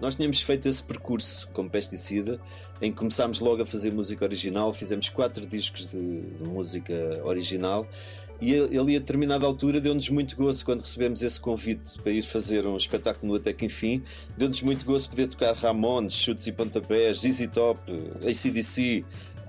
[0.00, 2.40] Nós tínhamos feito esse percurso como pesticida,
[2.82, 7.86] em que começámos logo a fazer música original, fizemos quatro discos de, de música original.
[8.40, 12.64] E ali a determinada altura deu-nos muito gozo quando recebemos esse convite para ir fazer
[12.66, 14.02] um espetáculo no Até que Enfim.
[14.36, 17.80] Deu-nos muito gozo poder tocar Ramones, Chutes e Pontapés, ZZ Top,
[18.22, 19.04] ACDC.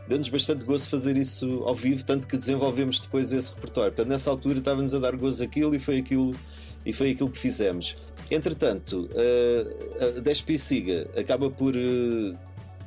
[0.07, 3.91] Deu-nos bastante gozo fazer isso ao vivo, tanto que desenvolvemos depois esse repertório.
[3.91, 6.35] Portanto, nessa altura estava-nos a dar gozo aquilo e foi aquilo,
[6.83, 7.95] e foi aquilo que fizemos.
[8.31, 11.75] Entretanto, a, a Despi Siga acaba por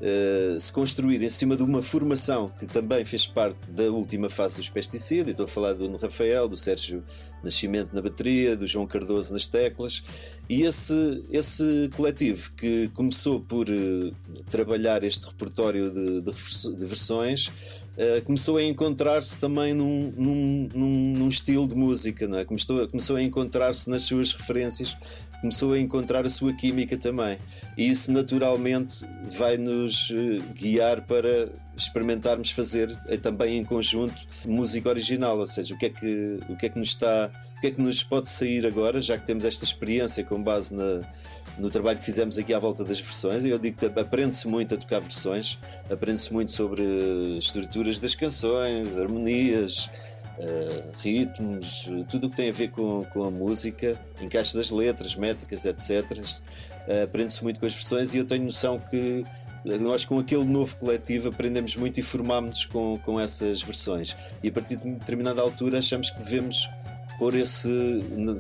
[0.03, 4.57] eh, se construir em cima de uma formação que também fez parte da última fase
[4.57, 5.29] dos pesticidas.
[5.31, 7.05] Estou a falar do Rafael, do Sérgio
[7.43, 10.03] Nascimento na bateria, do João Cardoso nas teclas.
[10.49, 14.11] E esse, esse coletivo que começou por eh,
[14.51, 16.33] trabalhar este repertório de, de
[16.77, 17.51] de versões
[17.97, 22.45] eh, começou a encontrar-se também num, num, num- num estilo de música, não é?
[22.45, 24.97] começou, começou a encontrar-se nas suas referências,
[25.43, 27.37] começou a encontrar a sua química também.
[27.77, 29.05] E isso naturalmente
[29.37, 34.15] vai nos eh, guiar para experimentarmos fazer eh, também em conjunto
[34.47, 37.61] música original, ou seja, o que é que, o que, é que nos está, o
[37.61, 41.01] que é que nos pode sair agora, já que temos esta experiência com base na,
[41.59, 43.45] no trabalho que fizemos aqui à volta das versões.
[43.45, 45.59] Eu digo que aprende-se muito a tocar versões,
[45.91, 46.85] aprende-se muito sobre
[47.37, 49.91] estruturas das canções, harmonias,
[50.39, 54.71] eh, ritmos, eh, tudo o que tem a ver com, com a música, encaixe das
[54.71, 56.19] letras, métricas, etc.
[56.87, 59.23] Eh, aprende-se muito com as versões e eu tenho noção que
[59.81, 64.53] nós com aquele novo coletivo aprendemos muito e formámos-nos com, com essas versões e a
[64.53, 66.69] partir de determinada altura achamos que devemos
[67.17, 67.71] pôr esse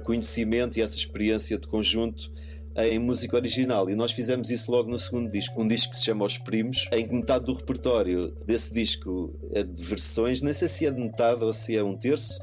[0.02, 2.33] conhecimento e essa experiência de conjunto
[2.76, 6.04] em música original e nós fizemos isso logo no segundo disco, um disco que se
[6.04, 10.68] chama Os Primos, em que metade do repertório desse disco é de versões, nem sei
[10.68, 12.40] se é de metade ou se é um terço,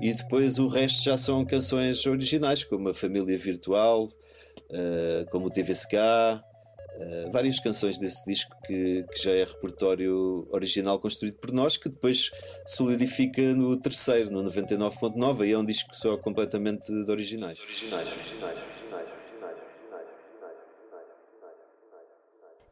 [0.00, 5.50] e depois o resto já são canções originais, como a Família Virtual, uh, como o
[5.50, 11.76] TVSK, uh, várias canções desse disco que, que, já é repertório original construído por nós,
[11.76, 12.30] que depois
[12.66, 17.60] solidifica no terceiro, no 99.9, e é um disco só completamente de originais.
[17.60, 18.71] originais, originais.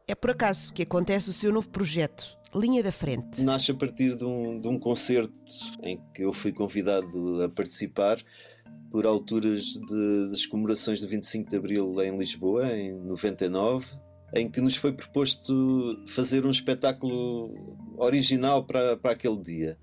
[0.07, 3.41] É por acaso que acontece o seu novo projeto, Linha da Frente.
[3.43, 5.33] Nasce a partir de um, de um concerto
[5.83, 8.17] em que eu fui convidado a participar
[8.91, 13.87] por alturas de, das comemorações do 25 de Abril em Lisboa, em 99,
[14.33, 17.53] em que nos foi proposto fazer um espetáculo
[17.97, 19.77] original para, para aquele dia.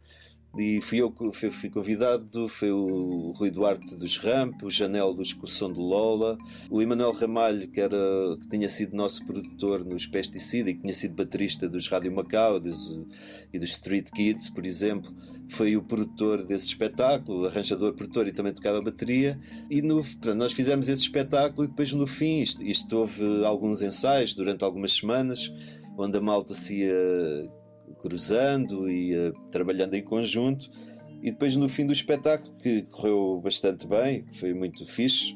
[0.56, 5.22] E fui eu que fui convidado, foi o Rui Duarte dos Ramp, o Janel do
[5.22, 6.38] Excursão de Lola,
[6.70, 7.96] o Emanuel Ramalho, que, era,
[8.40, 12.58] que tinha sido nosso produtor nos Pesticida e que tinha sido baterista dos Rádio Macau
[12.58, 12.98] dos,
[13.52, 15.14] e dos Street Kids, por exemplo,
[15.48, 19.38] foi o produtor desse espetáculo, arranjador, produtor e também tocava bateria.
[19.70, 20.02] E no,
[20.34, 24.92] nós fizemos esse espetáculo e depois no fim, isto, isto houve alguns ensaios durante algumas
[24.92, 25.52] semanas,
[25.96, 27.57] onde a malta se ia
[28.00, 30.70] cruzando e uh, trabalhando em conjunto.
[31.22, 35.34] E depois no fim do espetáculo, que correu bastante bem, foi muito fixe,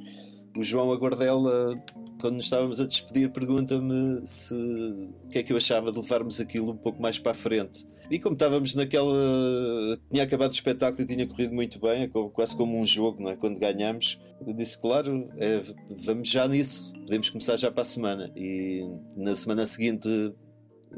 [0.56, 1.82] o João Aguardela,
[2.20, 6.40] quando nos estávamos a despedir, pergunta-me se o que é que eu achava de levarmos
[6.40, 7.86] aquilo um pouco mais para a frente.
[8.10, 9.98] E como estávamos naquela.
[10.10, 13.30] tinha acabado o espetáculo e tinha corrido muito bem, é quase como um jogo, não
[13.30, 13.36] é?
[13.36, 18.30] Quando ganhamos, eu disse, claro, é, vamos já nisso, podemos começar já para a semana.
[18.36, 18.86] E
[19.16, 20.08] na semana seguinte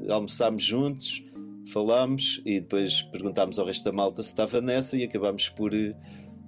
[0.08, 1.22] almoçámos juntos
[1.72, 5.94] falámos e depois perguntámos ao resto da malta se estava nessa e acabámos por eh,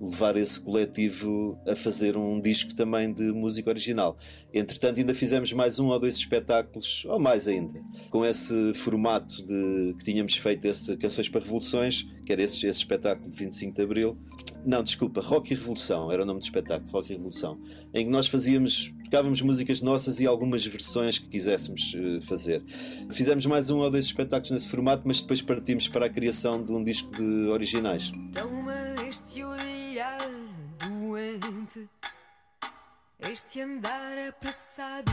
[0.00, 4.16] levar esse coletivo a fazer um disco também de música original.
[4.52, 9.94] Entretanto, ainda fizemos mais um ou dois espetáculos, ou mais ainda, com esse formato de
[9.98, 13.82] que tínhamos feito esse Canções para Revoluções, que era esse, esse espetáculo de 25 de
[13.82, 14.18] Abril.
[14.66, 17.56] Não, desculpa, Rock e Revolução era o nome do espetáculo, Rock e Revolução,
[17.94, 22.64] em que nós fazíamos tocávamos músicas nossas e algumas versões que quiséssemos uh, fazer.
[23.12, 26.72] Fizemos mais um ou dois espetáculos nesse formato, mas depois partimos para a criação de
[26.72, 28.10] um disco de originais.
[29.08, 30.18] Este olhar
[30.80, 31.88] doente,
[33.20, 35.12] este andar apressado.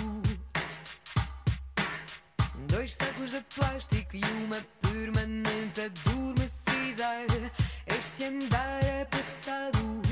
[2.68, 7.28] Dois sacos de plástico e uma permanente adormecida.
[7.88, 10.03] Eztian da repesau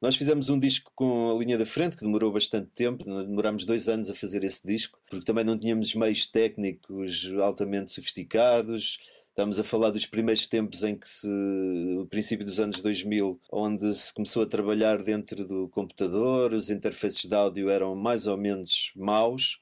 [0.00, 3.88] Nós fizemos um disco com a linha da frente, que demorou bastante tempo, demorámos dois
[3.88, 8.98] anos a fazer esse disco, porque também não tínhamos meios técnicos altamente sofisticados.
[9.30, 11.28] Estamos a falar dos primeiros tempos em que se,
[11.98, 17.24] o princípio dos anos 2000, onde se começou a trabalhar dentro do computador, os interfaces
[17.24, 19.60] de áudio eram mais ou menos maus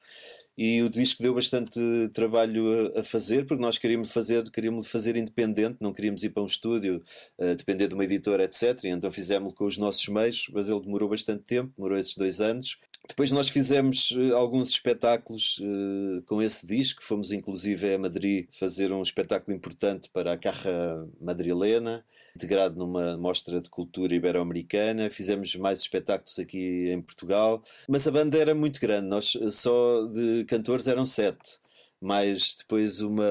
[0.57, 1.79] e o disco deu bastante
[2.13, 6.43] trabalho a, a, fazer porque nós queríamos fazer queríamos fazer independente não queríamos ir para
[6.43, 7.03] um estúdio
[7.37, 10.81] uh, depender de uma editora etc e então fizemos com os nossos meios mas ele
[10.81, 12.77] demorou bastante tempo demorou esses dois anos.
[13.07, 17.03] Depois nós fizemos uh, alguns espetáculos uh, com esse disco.
[17.03, 22.03] Fomos inclusive a Madrid fazer um espetáculo importante para a Carra Madrilena
[22.37, 25.09] integrado numa mostra de cultura ibero-americana.
[25.09, 30.45] Fizemos mais espetáculos aqui em Portugal, mas a banda era muito grande, nós só de
[30.45, 31.59] cantores eram sete.
[31.99, 33.25] Mais depois uma,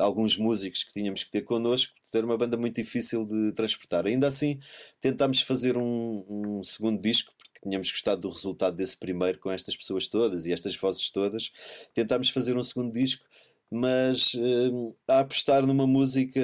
[0.00, 4.06] alguns músicos que tínhamos que ter connosco, era uma banda muito difícil de transportar.
[4.06, 4.60] Ainda assim,
[5.00, 7.32] tentámos fazer um, um segundo disco,
[7.62, 11.50] tínhamos gostado do resultado desse primeiro com estas pessoas todas e estas vozes todas.
[11.94, 13.24] Tentámos fazer um segundo disco
[13.70, 16.40] mas eh, a apostar numa música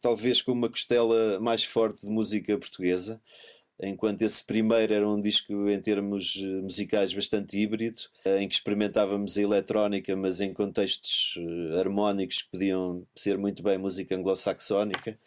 [0.00, 3.20] talvez com uma costela mais forte de música portuguesa
[3.82, 8.54] enquanto esse primeiro era um disco em termos eh, musicais bastante híbrido, eh, em que
[8.54, 15.18] experimentávamos a eletrónica, mas em contextos eh, harmónicos que podiam ser muito bem música anglo-saxónica.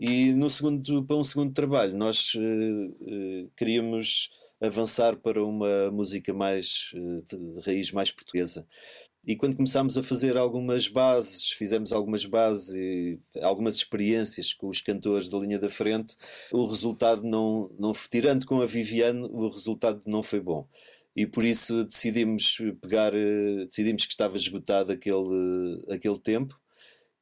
[0.00, 4.30] E no segundo, para um segundo trabalho, nós uh, queríamos
[4.60, 8.66] avançar para uma música mais de raiz mais portuguesa.
[9.28, 14.80] E quando começámos a fazer algumas bases, fizemos algumas bases e algumas experiências com os
[14.80, 16.16] cantores da linha da frente,
[16.50, 20.66] o resultado não, não tirando com a Viviane, o resultado não foi bom.
[21.14, 26.58] E por isso decidimos pegar, eh, decidimos que estava esgotado aquele, aquele tempo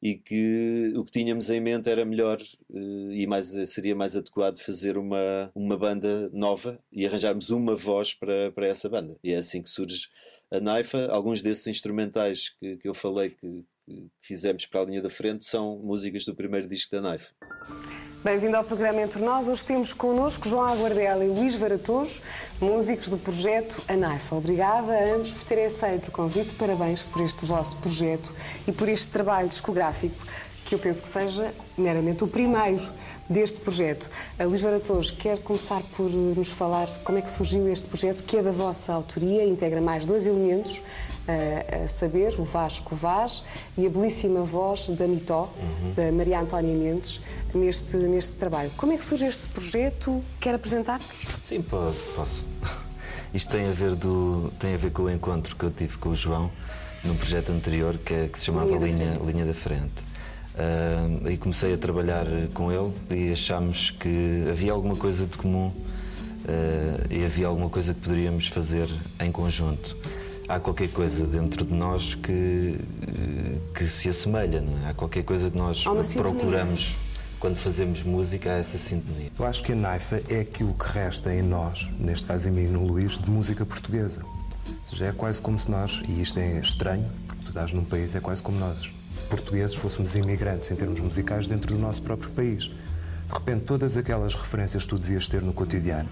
[0.06, 2.78] e que o que tínhamos em mente era melhor eh,
[3.10, 8.52] e mais, seria mais adequado fazer uma, uma banda nova e arranjarmos uma voz para,
[8.52, 9.18] para essa banda.
[9.24, 10.06] E é assim que surge
[10.48, 15.02] a Naifa, alguns desses instrumentais que, que eu falei que, que, fizemos para a linha
[15.02, 17.34] da frente são músicas do primeiro disco da Naifa.
[18.26, 19.46] Bem-vindo ao programa Entre Nós.
[19.46, 22.20] Hoje temos connosco João Aguardela e Luís Varatojo,
[22.60, 24.34] músicos do projeto A Naifa.
[24.34, 26.52] Obrigada a ambos por terem aceito o convite.
[26.56, 28.34] Parabéns por este vosso projeto
[28.66, 30.16] e por este trabalho discográfico,
[30.64, 32.82] que eu penso que seja meramente o primeiro
[33.28, 34.08] deste projeto.
[34.38, 38.36] A Luís Varatojo quer começar por nos falar como é que surgiu este projeto, que
[38.36, 40.82] é da vossa autoria, integra mais dois elementos,
[41.28, 43.42] a saber, o Vasco Vaz
[43.76, 45.92] e a belíssima voz da Mitó, uhum.
[45.94, 47.20] da Maria Antónia Mendes,
[47.52, 48.70] neste, neste trabalho.
[48.76, 50.22] Como é que surge este projeto?
[50.40, 51.16] Quer apresentar-nos?
[51.42, 52.44] Sim, posso.
[53.34, 56.10] Isto tem a, ver do, tem a ver com o encontro que eu tive com
[56.10, 56.50] o João
[57.04, 60.05] num projeto anterior que, é, que se chamava Linha, Linha da Frente.
[60.56, 65.66] Uh, e comecei a trabalhar com ele e achámos que havia alguma coisa de comum
[65.66, 65.74] uh,
[67.10, 68.88] e havia alguma coisa que poderíamos fazer
[69.20, 69.94] em conjunto.
[70.48, 72.80] Há qualquer coisa dentro de nós que,
[73.74, 74.90] que se assemelha, não é?
[74.90, 75.84] Há qualquer coisa que nós
[76.14, 76.96] procuramos
[77.38, 79.30] quando fazemos música, há essa sintonia.
[79.38, 82.64] Eu acho que a Naifa é aquilo que resta em nós, neste caso em mim
[82.64, 84.24] e no Luís, de música portuguesa.
[84.24, 87.84] Ou seja, é quase como se nós, e isto é estranho, porque tu estás num
[87.84, 88.90] país, é quase como nós
[89.28, 92.64] portugueses fôssemos imigrantes em termos musicais dentro do nosso próprio país.
[92.64, 96.08] De repente, todas aquelas referências que tu devias ter no cotidiano,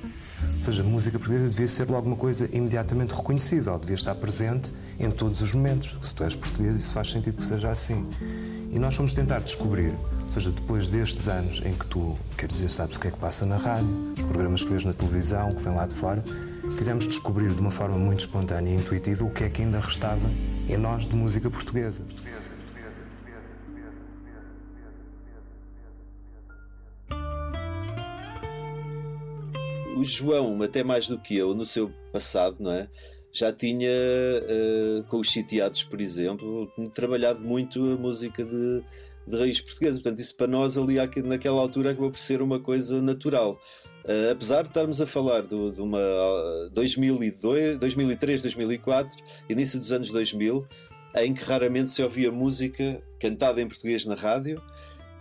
[0.57, 5.40] ou seja, música portuguesa devia ser alguma coisa imediatamente reconhecível, devia estar presente em todos
[5.40, 5.96] os momentos.
[6.02, 8.07] Se tu és português, isso faz sentido que seja assim.
[8.70, 9.94] E nós fomos tentar descobrir,
[10.26, 13.18] ou seja, depois destes anos em que tu, quer dizer, sabes o que é que
[13.18, 16.24] passa na rádio, os programas que vês na televisão, que vêm lá de fora,
[16.76, 20.28] quisemos descobrir de uma forma muito espontânea e intuitiva o que é que ainda restava
[20.68, 22.02] em nós de música portuguesa.
[22.02, 22.43] portuguesa.
[30.05, 32.88] João, até mais do que eu, no seu passado, não é?
[33.32, 38.82] Já tinha, uh, com os sitiados, por exemplo, trabalhado muito a música de,
[39.26, 40.00] de raiz portuguesa.
[40.00, 43.61] Portanto, isso para nós, ali naquela altura, acabou por ser uma coisa natural.
[44.05, 45.98] Uh, apesar de estarmos a falar do, de uma
[46.72, 50.64] 2002, 2003, 2004, início dos anos 2000,
[51.16, 54.62] em que raramente se ouvia música cantada em português na rádio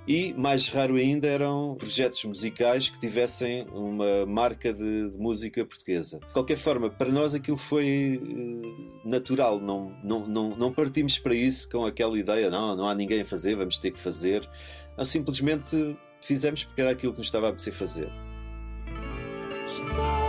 [0.07, 6.19] e mais raro ainda eram projetos musicais que tivessem uma marca de, de música portuguesa.
[6.19, 11.33] De qualquer forma, para nós aquilo foi uh, natural, não, não, não, não partimos para
[11.33, 14.47] isso com aquela ideia, não, não há ninguém a fazer, vamos ter que fazer.
[14.97, 18.09] Não, simplesmente fizemos porque era aquilo que nos estava a apetecer fazer.
[19.65, 20.22] Estou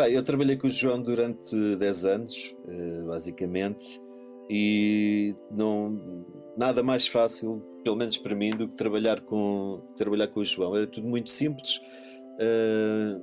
[0.00, 4.00] Bem, eu trabalhei com o João durante 10 anos, eh, basicamente,
[4.48, 6.24] e não,
[6.56, 10.74] nada mais fácil, pelo menos para mim, do que trabalhar com, trabalhar com o João.
[10.74, 11.82] Era tudo muito simples.
[12.40, 13.22] Uh,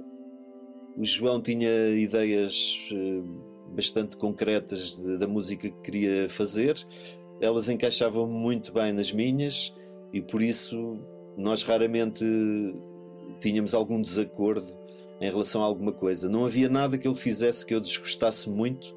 [0.96, 6.76] o João tinha ideias uh, bastante concretas da música que queria fazer,
[7.42, 9.74] elas encaixavam muito bem nas minhas
[10.14, 11.00] e por isso
[11.36, 12.24] nós raramente
[13.40, 14.86] tínhamos algum desacordo
[15.20, 16.30] em relação a alguma coisa.
[16.30, 18.94] Não havia nada que ele fizesse que eu desgostasse muito,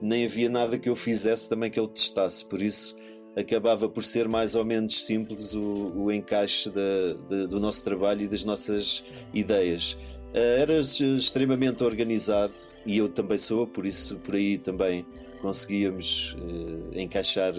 [0.00, 2.44] nem havia nada que eu fizesse também que ele testasse.
[2.44, 2.96] Por isso
[3.36, 8.28] acabava por ser mais ou menos simples o, o encaixe da, do nosso trabalho e
[8.28, 9.94] das nossas ideias.
[10.34, 12.54] Uh, era extremamente organizado
[12.84, 15.04] e eu também sou, por isso por aí também
[15.40, 17.52] conseguíamos uh, encaixar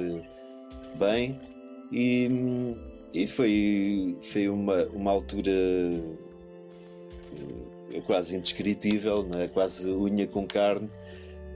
[0.97, 1.39] bem
[1.91, 2.29] e,
[3.13, 5.51] e foi, foi uma, uma altura
[7.31, 9.47] uh, quase indescritível, é?
[9.47, 10.89] quase unha com carne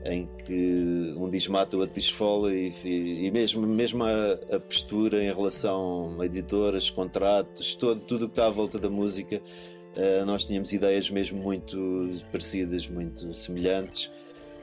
[0.04, 4.60] em que um diz mata, o outro diz fola e, e mesmo, mesmo a, a,
[4.60, 9.40] postura em relação a editoras, contratos, todo, tudo o que está à volta da música,
[9.96, 14.10] uh, nós tínhamos ideias mesmo muito parecidas, muito semelhantes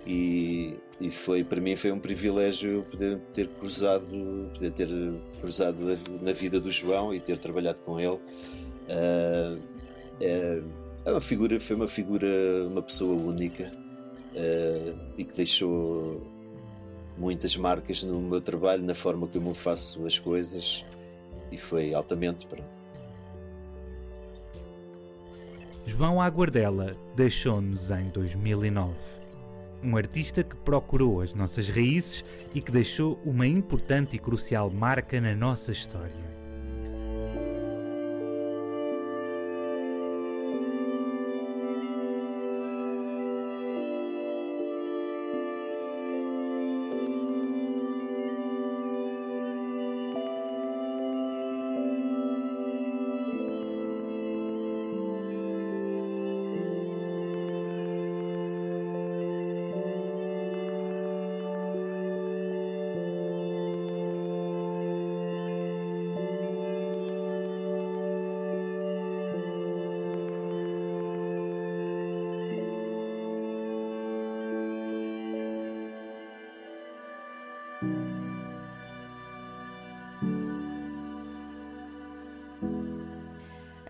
[0.07, 4.89] e, e foi para mim foi um privilégio poder ter cruzado, poder ter
[5.41, 5.79] cruzado
[6.21, 8.19] na vida do João e ter trabalhado com ele.
[8.87, 9.59] Uh,
[10.21, 10.61] é,
[11.05, 12.27] é uma figura, foi uma figura,
[12.67, 13.71] uma pessoa única
[14.33, 16.25] uh, e que deixou
[17.17, 20.83] muitas marcas no meu trabalho, na forma como eu faço as coisas
[21.51, 22.63] e foi altamente para
[25.85, 28.95] João Aguardela deixou-nos em 2009.
[29.83, 32.25] Um artista que procurou as nossas raízes
[32.55, 36.34] e que deixou uma importante e crucial marca na nossa história.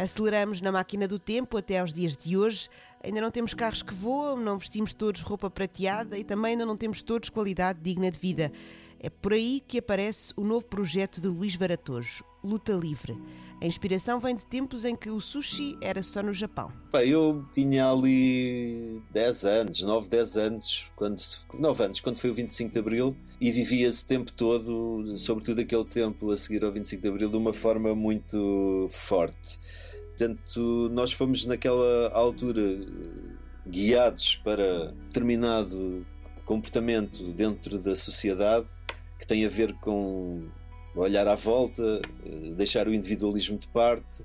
[0.05, 2.69] Aceleramos na máquina do tempo até aos dias de hoje.
[3.03, 6.77] Ainda não temos carros que voam, não vestimos todos roupa prateada e também ainda não
[6.77, 8.51] temos todos qualidade digna de vida.
[8.99, 13.17] É por aí que aparece o novo projeto de Luís Varatojo, Luta Livre.
[13.59, 16.71] A inspiração vem de tempos em que o sushi era só no Japão.
[16.93, 21.19] eu tinha ali 10 anos, 9, 10 anos, quando,
[21.51, 25.85] 9 anos, quando foi o 25 de Abril, e vivia esse tempo todo, sobretudo aquele
[25.85, 29.59] tempo a seguir ao 25 de Abril, de uma forma muito forte.
[30.17, 32.61] Portanto, nós fomos naquela altura
[33.67, 36.05] guiados para determinado
[36.45, 38.69] comportamento dentro da sociedade
[39.19, 40.47] que tem a ver com
[40.95, 42.01] olhar à volta,
[42.55, 44.23] deixar o individualismo de parte,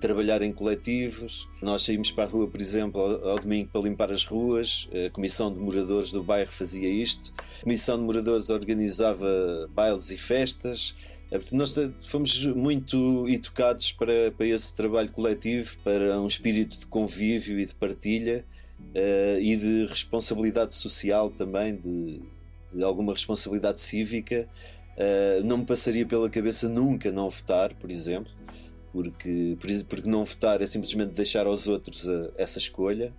[0.00, 1.48] trabalhar em coletivos.
[1.60, 4.88] Nós saímos para a rua, por exemplo, ao, domingo para limpar as ruas.
[5.06, 7.32] A Comissão de Moradores do bairro fazia isto.
[7.60, 9.26] A Comissão de Moradores organizava
[9.74, 10.94] bailes e festas.
[11.32, 17.58] É, nós fomos muito educados para, para esse trabalho coletivo, para um espírito de convívio
[17.58, 18.44] e de partilha
[18.78, 22.20] uh, e de responsabilidade social também, de,
[22.70, 24.46] de alguma responsabilidade cívica.
[24.92, 28.30] Uh, não me passaria pela cabeça nunca não votar, por exemplo,
[28.92, 29.56] porque,
[29.88, 33.10] porque não votar é simplesmente deixar aos outros a, essa escolha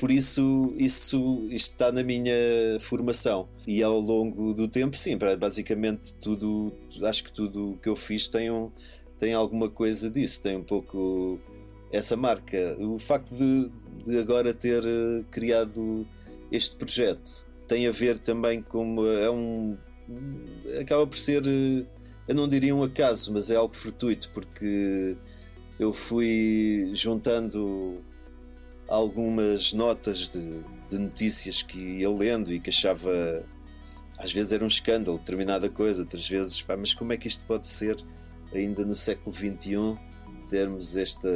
[0.00, 2.34] por isso isso está na minha
[2.80, 3.46] formação.
[3.66, 6.72] E ao longo do tempo sim basicamente tudo
[7.02, 8.72] acho que tudo que eu fiz tem um
[9.18, 11.38] tem alguma coisa disso tem um pouco
[11.92, 12.78] essa marca.
[12.80, 13.70] O facto de,
[14.06, 16.06] de agora ter eh, criado
[16.50, 19.76] este projeto tem a ver também com é um
[20.80, 21.84] acaba por ser eh,
[22.26, 25.14] eu não diria um acaso mas é algo fortuito porque
[25.78, 28.02] eu fui juntando
[28.90, 33.44] algumas notas de, de, notícias que ia lendo e que achava
[34.18, 37.42] às vezes era um escândalo determinada coisa, outras vezes, pá, mas como é que isto
[37.46, 37.96] pode ser
[38.52, 39.96] ainda no século XXI
[40.50, 41.28] termos esta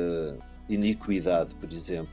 [0.68, 2.12] iniquidade, por exemplo?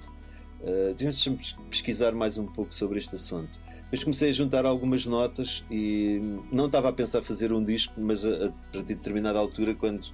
[0.62, 1.40] Uh, Deixa-me
[1.70, 3.60] pesquisar mais um pouco sobre este assunto.
[3.84, 8.26] Depois comecei a juntar algumas notas e não estava a pensar fazer um disco, mas
[8.26, 10.08] a, a partir de determinada altura, quando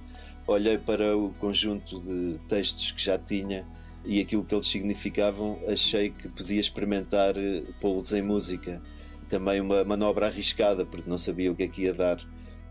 [0.46, 3.64] olhei para o conjunto de textos que já tinha,
[4.08, 8.80] e aquilo que eles significavam, achei que podia experimentar eh, pô-los em música.
[9.28, 12.18] Também uma manobra arriscada, porque não sabia o que é que ia dar.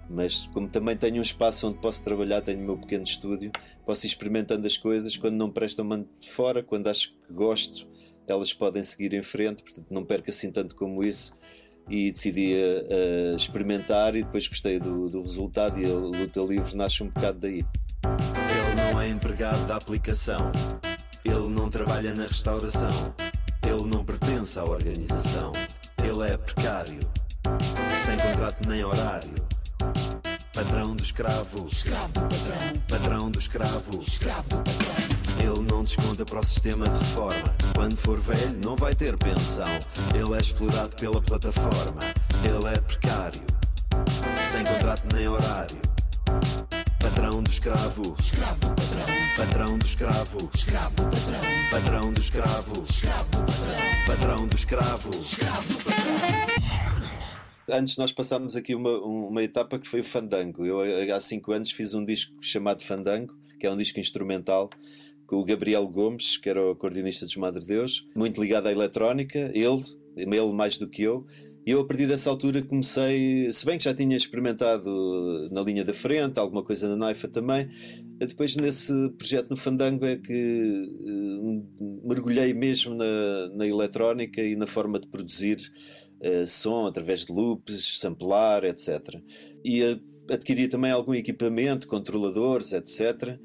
[0.10, 3.52] Mas como também tenho um espaço onde posso trabalhar, tenho o meu pequeno estúdio,
[3.86, 5.16] posso ir experimentando as coisas.
[5.16, 6.64] Quando não prestam, mando de fora.
[6.64, 7.88] Quando acho que gosto,
[8.28, 9.62] elas podem seguir em frente.
[9.62, 11.38] Portanto, não perco assim tanto como isso.
[11.88, 15.80] E decidi uh, experimentar e depois gostei do, do resultado.
[15.80, 17.64] E a luta livre nasce um bocado daí.
[18.04, 20.52] Ele não é empregado da aplicação.
[21.26, 23.14] Ele não trabalha na restauração.
[23.64, 25.52] Ele não pertence à organização.
[25.98, 27.00] Ele é precário,
[28.06, 29.34] sem contrato nem horário.
[30.54, 34.02] Patrão do escravo, Escravo do patrão, patrão do escravo.
[34.02, 35.18] escravo do patrão.
[35.40, 37.56] Ele não desconta para o sistema de reforma.
[37.76, 39.68] Quando for velho, não vai ter pensão.
[40.16, 42.02] Ele é explorado pela plataforma.
[42.44, 43.42] Ele é precário,
[44.52, 45.87] sem contrato nem horário.
[47.18, 49.06] Patrão do escravo, Escravo do patrão,
[49.38, 51.42] patrão do escravo, escravo do patrão,
[51.72, 53.54] patrão do escravo, escravo do
[54.06, 55.10] patrão, patrão do escravo.
[55.10, 57.80] escravo patrão.
[57.80, 60.64] Antes nós passámos aqui uma, uma etapa que foi o Fandango.
[60.64, 64.70] Eu há cinco anos fiz um disco chamado Fandango, que é um disco instrumental,
[65.26, 69.52] com o Gabriel Gomes, que era o coordenista dos Madre Deus, muito ligado à eletrónica,
[69.56, 69.82] ele,
[70.16, 71.26] ele mais do que eu.
[71.68, 75.84] E eu, a partir dessa altura, comecei, se bem que já tinha experimentado na linha
[75.84, 77.68] da frente, alguma coisa na Naifa também,
[78.18, 84.66] depois nesse projeto no Fandango é que eh, mergulhei mesmo na, na eletrónica e na
[84.66, 85.58] forma de produzir
[86.22, 89.20] eh, som através de loops, samplar, etc.
[89.62, 89.84] E
[90.32, 93.38] adquiri também algum equipamento, controladores, etc.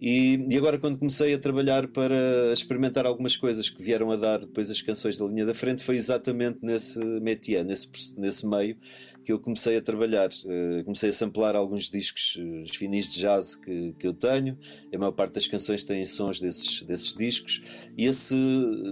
[0.00, 4.38] E, e agora, quando comecei a trabalhar para experimentar algumas coisas que vieram a dar
[4.40, 8.76] depois as canções da linha da frente, foi exatamente nesse métier, nesse, nesse meio,
[9.24, 10.30] que eu comecei a trabalhar.
[10.46, 14.56] Eh, comecei a samplar alguns discos, eh, os finis de jazz que, que eu tenho.
[14.94, 17.60] A maior parte das canções têm sons desses, desses discos.
[17.96, 18.36] E esse,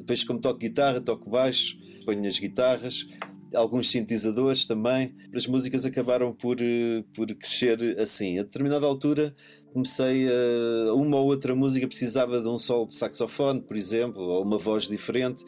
[0.01, 3.07] depois, como toco guitarra, toco baixo, ponho as guitarras
[3.57, 5.15] alguns sintetizadores também.
[5.35, 8.39] As músicas acabaram por, eh, por crescer assim.
[8.39, 9.35] A determinada altura
[9.73, 10.95] comecei a.
[10.95, 14.89] Uma ou outra música precisava de um solo de saxofone, por exemplo, ou uma voz
[14.89, 15.45] diferente,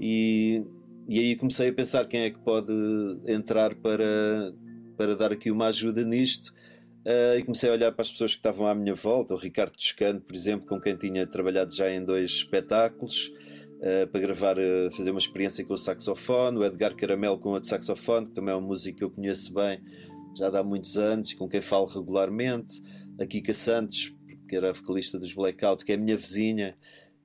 [0.00, 0.62] e,
[1.08, 2.72] e aí comecei a pensar quem é que pode
[3.26, 4.52] entrar para,
[4.96, 6.54] para dar aqui uma ajuda nisto.
[7.06, 9.76] Uh, e comecei a olhar para as pessoas que estavam à minha volta, o Ricardo
[9.76, 13.30] Toscano, por exemplo, com quem tinha trabalhado já em dois espetáculos.
[13.76, 17.68] Uh, para gravar, uh, fazer uma experiência com o saxofone, o Edgar Caramelo com outro
[17.68, 19.80] saxofone, que também é um músico que eu conheço bem
[20.36, 22.82] já há muitos anos, com quem falo regularmente,
[23.18, 24.14] a Kika Santos,
[24.48, 26.76] que era a vocalista dos Blackout, que é minha vizinha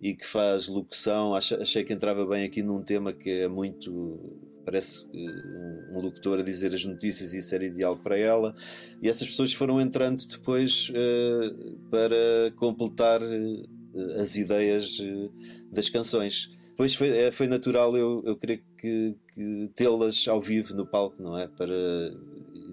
[0.01, 5.05] e que faz locução, achei, que entrava bem aqui num tema que é muito parece
[5.07, 8.55] uh, um locutor a dizer as notícias e isso era ideal para ela.
[9.01, 10.91] E essas pessoas foram entrando depois
[11.89, 13.21] para completar
[14.17, 14.97] as ideias
[15.71, 16.49] das canções.
[16.69, 21.21] Depois foi, é, foi natural eu, eu querer que, que tê-las ao vivo no palco,
[21.21, 21.47] não é?
[21.47, 21.73] Para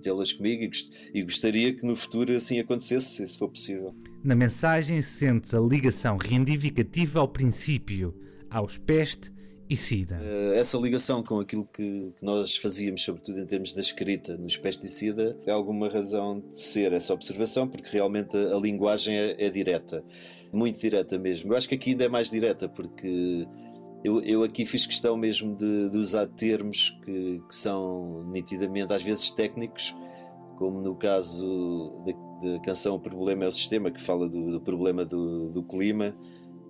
[0.00, 3.94] tê-las comigo e, gost, e gostaria que no futuro assim acontecesse, se for possível.
[4.24, 8.14] Na mensagem sente-se a ligação reivindicativa ao princípio,
[8.48, 9.32] aos peste
[9.68, 10.18] e SIDA.
[10.54, 15.38] Essa ligação com aquilo que, que, nós fazíamos, sobretudo em termos da escrita nos pesticida,
[15.46, 20.02] é alguma razão de ser essa observação, porque realmente a, a linguagem é, é, direta,
[20.52, 21.52] muito direta mesmo.
[21.52, 23.46] Eu acho que aqui ainda é mais direta, porque
[24.04, 29.02] eu, eu aqui fiz questão mesmo de, de usar termos que, que, são nitidamente, às
[29.02, 29.94] vezes técnicos,
[30.56, 34.60] como no caso da, da canção O Problema é o Sistema, que fala do, do
[34.60, 36.14] problema do, do clima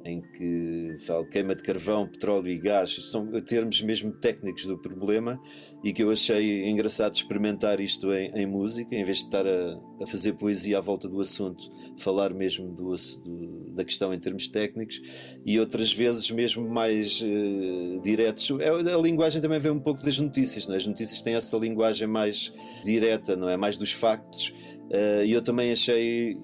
[0.08, 5.40] em que fala queima de carvão, petróleo e gás, são termos mesmo técnicos do problema
[5.84, 9.78] e que eu achei engraçado experimentar isto em, em música, em vez de estar a,
[10.02, 14.48] a, fazer poesia à volta do assunto, falar mesmo do, do, da questão em termos
[14.48, 15.00] técnicos
[15.44, 18.50] e outras vezes mesmo mais uh, diretos.
[18.60, 20.78] É, a linguagem também vem um pouco das notícias, não é?
[20.78, 22.52] as notícias têm essa linguagem mais
[22.82, 23.56] direta, não é?
[23.56, 24.52] mais dos factos.
[24.90, 26.36] Uh, e eu também achei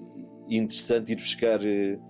[0.49, 1.59] interessante ir buscar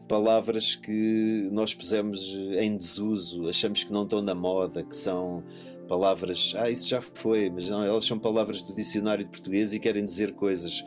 [0.07, 5.43] palavras que nós pusemos em desuso, achamos que não estão na moda, que são
[5.87, 9.79] palavras, ah, isso já foi, mas não, elas são palavras do dicionário de português e
[9.79, 10.83] querem dizer coisas,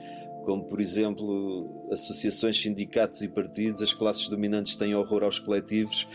[0.48, 6.08] como por exemplo, associações, sindicatos e partidos, as classes dominantes têm horror aos coletivos,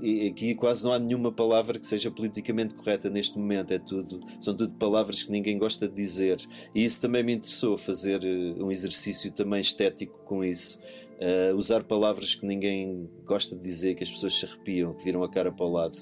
[0.00, 4.20] e aqui quase não há nenhuma palavra que seja politicamente correta neste momento, é tudo,
[4.40, 8.20] são tudo palavras que ninguém gosta de dizer, e isso também me interessou, fazer
[8.56, 10.78] um exercício também estético com isso.
[11.16, 15.24] Uh, usar palavras que ninguém gosta de dizer, que as pessoas se arrepiam, que viram
[15.24, 15.96] a cara para o lado.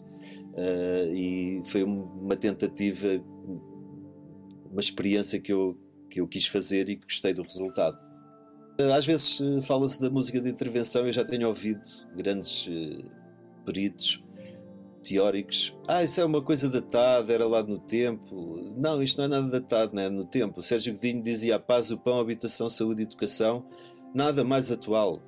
[0.53, 3.09] Uh, e foi uma tentativa,
[4.71, 5.79] uma experiência que eu,
[6.15, 7.99] que eu quis fazer e que gostei do resultado.
[8.81, 11.83] Uh, às vezes uh, fala-se da música de intervenção, eu já tenho ouvido
[12.17, 12.69] grandes
[13.65, 14.23] peritos
[15.03, 15.77] teóricos.
[15.89, 18.73] Ah, isso é uma coisa datada, era lá no tempo.
[18.77, 20.61] Não, isto não é nada datado, não é no tempo.
[20.61, 23.67] O Sérgio Godinho dizia paz, o pão, habitação, saúde e educação.
[24.15, 25.21] Nada mais atual.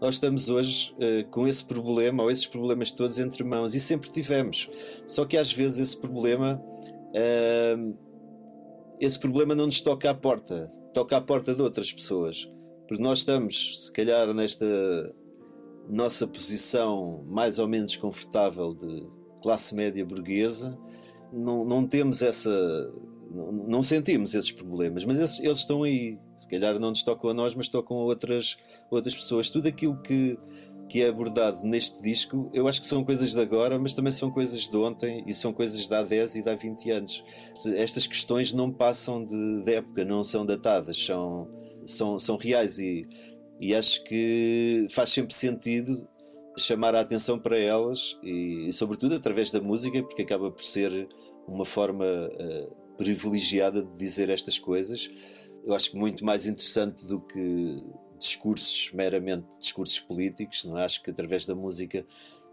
[0.00, 4.10] Nós estamos hoje eh, com esse problema, ou esses problemas todos entre mãos, e sempre
[4.10, 4.68] tivemos.
[5.06, 6.62] Só que às vezes esse problema.
[7.14, 7.76] eh,
[9.04, 12.48] esse problema não nos toca à porta, toca à porta de outras pessoas.
[12.86, 14.64] Porque nós estamos, se calhar, nesta
[15.88, 19.06] nossa posição mais ou menos confortável de
[19.42, 20.78] classe média burguesa,
[21.32, 22.50] não, não temos essa.
[23.34, 26.18] Não, não sentimos esses problemas, mas esses- eles estão aí.
[26.36, 28.56] Se calhar não nos tocam a nós, mas tocam a outras,
[28.90, 29.48] outras pessoas.
[29.48, 30.36] Tudo aquilo que,
[30.92, 34.30] que é abordado neste disco, eu acho que são coisas de agora, mas também são
[34.30, 37.24] coisas de ontem e são coisas de há 10 e de há 20 anos.
[37.76, 41.48] Estas questões não passam de, de época, não são datadas, são,
[41.86, 43.08] são, são reais e,
[43.58, 46.06] e acho que faz sempre sentido
[46.58, 51.08] chamar a atenção para elas e, e sobretudo através da música, porque acaba por ser
[51.48, 52.68] uma forma eh,
[52.98, 55.10] privilegiada de dizer estas coisas.
[55.64, 57.82] Eu acho que muito mais interessante do que
[58.22, 60.84] discursos, meramente discursos políticos, não é?
[60.84, 62.06] Acho que através da música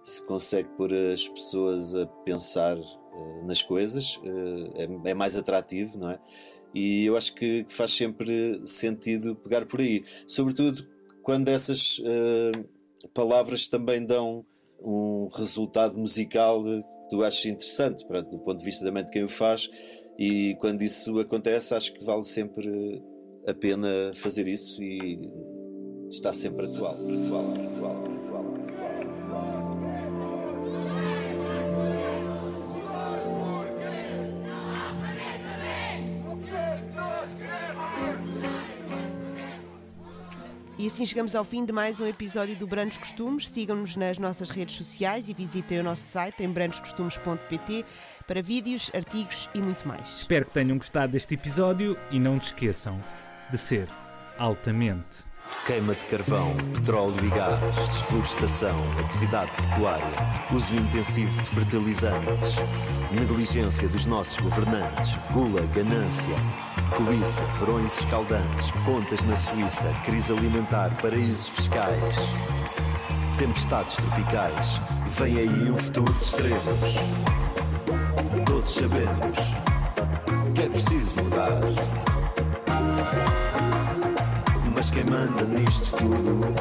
[0.04, 5.98] se consegue pôr as pessoas a pensar eh, nas coisas, eh, é, é mais atrativo,
[5.98, 6.20] não é?
[6.74, 10.88] E eu acho que, que faz sempre sentido pegar por aí, sobretudo
[11.24, 12.52] quando essas eh,
[13.14, 14.46] palavras também dão
[14.82, 19.24] um resultado musical que tu achas interessante, pronto, do ponto de vista também de quem
[19.24, 19.70] o faz,
[20.18, 23.02] e quando isso acontece, acho que vale sempre
[23.48, 25.18] a pena fazer isso e
[26.10, 26.94] está sempre atual.
[26.94, 28.60] atual, atual, atual.
[40.78, 43.50] E assim chegamos ao fim de mais um episódio do Brandos Costumes.
[43.50, 47.86] Sigam-nos nas nossas redes sociais e visitem o nosso site em brandoscostumes.pt
[48.26, 50.20] para vídeos, artigos e muito mais.
[50.20, 53.04] Espero que tenham gostado deste episódio e não se esqueçam
[53.52, 53.90] de ser
[54.38, 55.29] altamente.
[55.66, 60.06] Queima de carvão, petróleo e gás, desflorestação, atividade pecuária,
[60.52, 62.56] uso intensivo de fertilizantes,
[63.12, 66.34] negligência dos nossos governantes, gula, ganância,
[66.96, 72.16] cobiça, verões escaldantes, contas na Suíça, crise alimentar, paraísos fiscais,
[73.38, 76.96] tempestades tropicais, vem aí um futuro de extremos.
[78.46, 79.38] Todos sabemos
[80.56, 82.09] que é preciso mudar.
[84.80, 86.56] Mas quem manda nisto tudo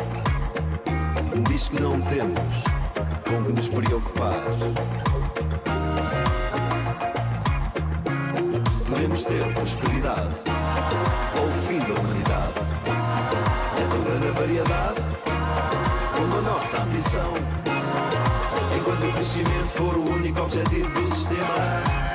[1.48, 2.64] diz que não temos
[3.28, 4.42] com que nos preocupar.
[8.88, 10.34] Podemos ter prosperidade
[11.38, 12.54] ou o fim da humanidade.
[13.76, 15.00] É tão grande a variedade
[16.16, 17.34] como a nossa ambição.
[18.76, 22.07] Enquanto o crescimento for o único objetivo do sistema,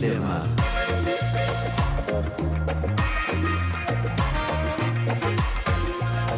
[0.00, 0.48] Sistema.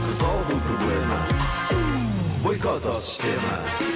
[0.05, 1.29] Resolve o problema.
[2.43, 3.92] Boicota ao sistema.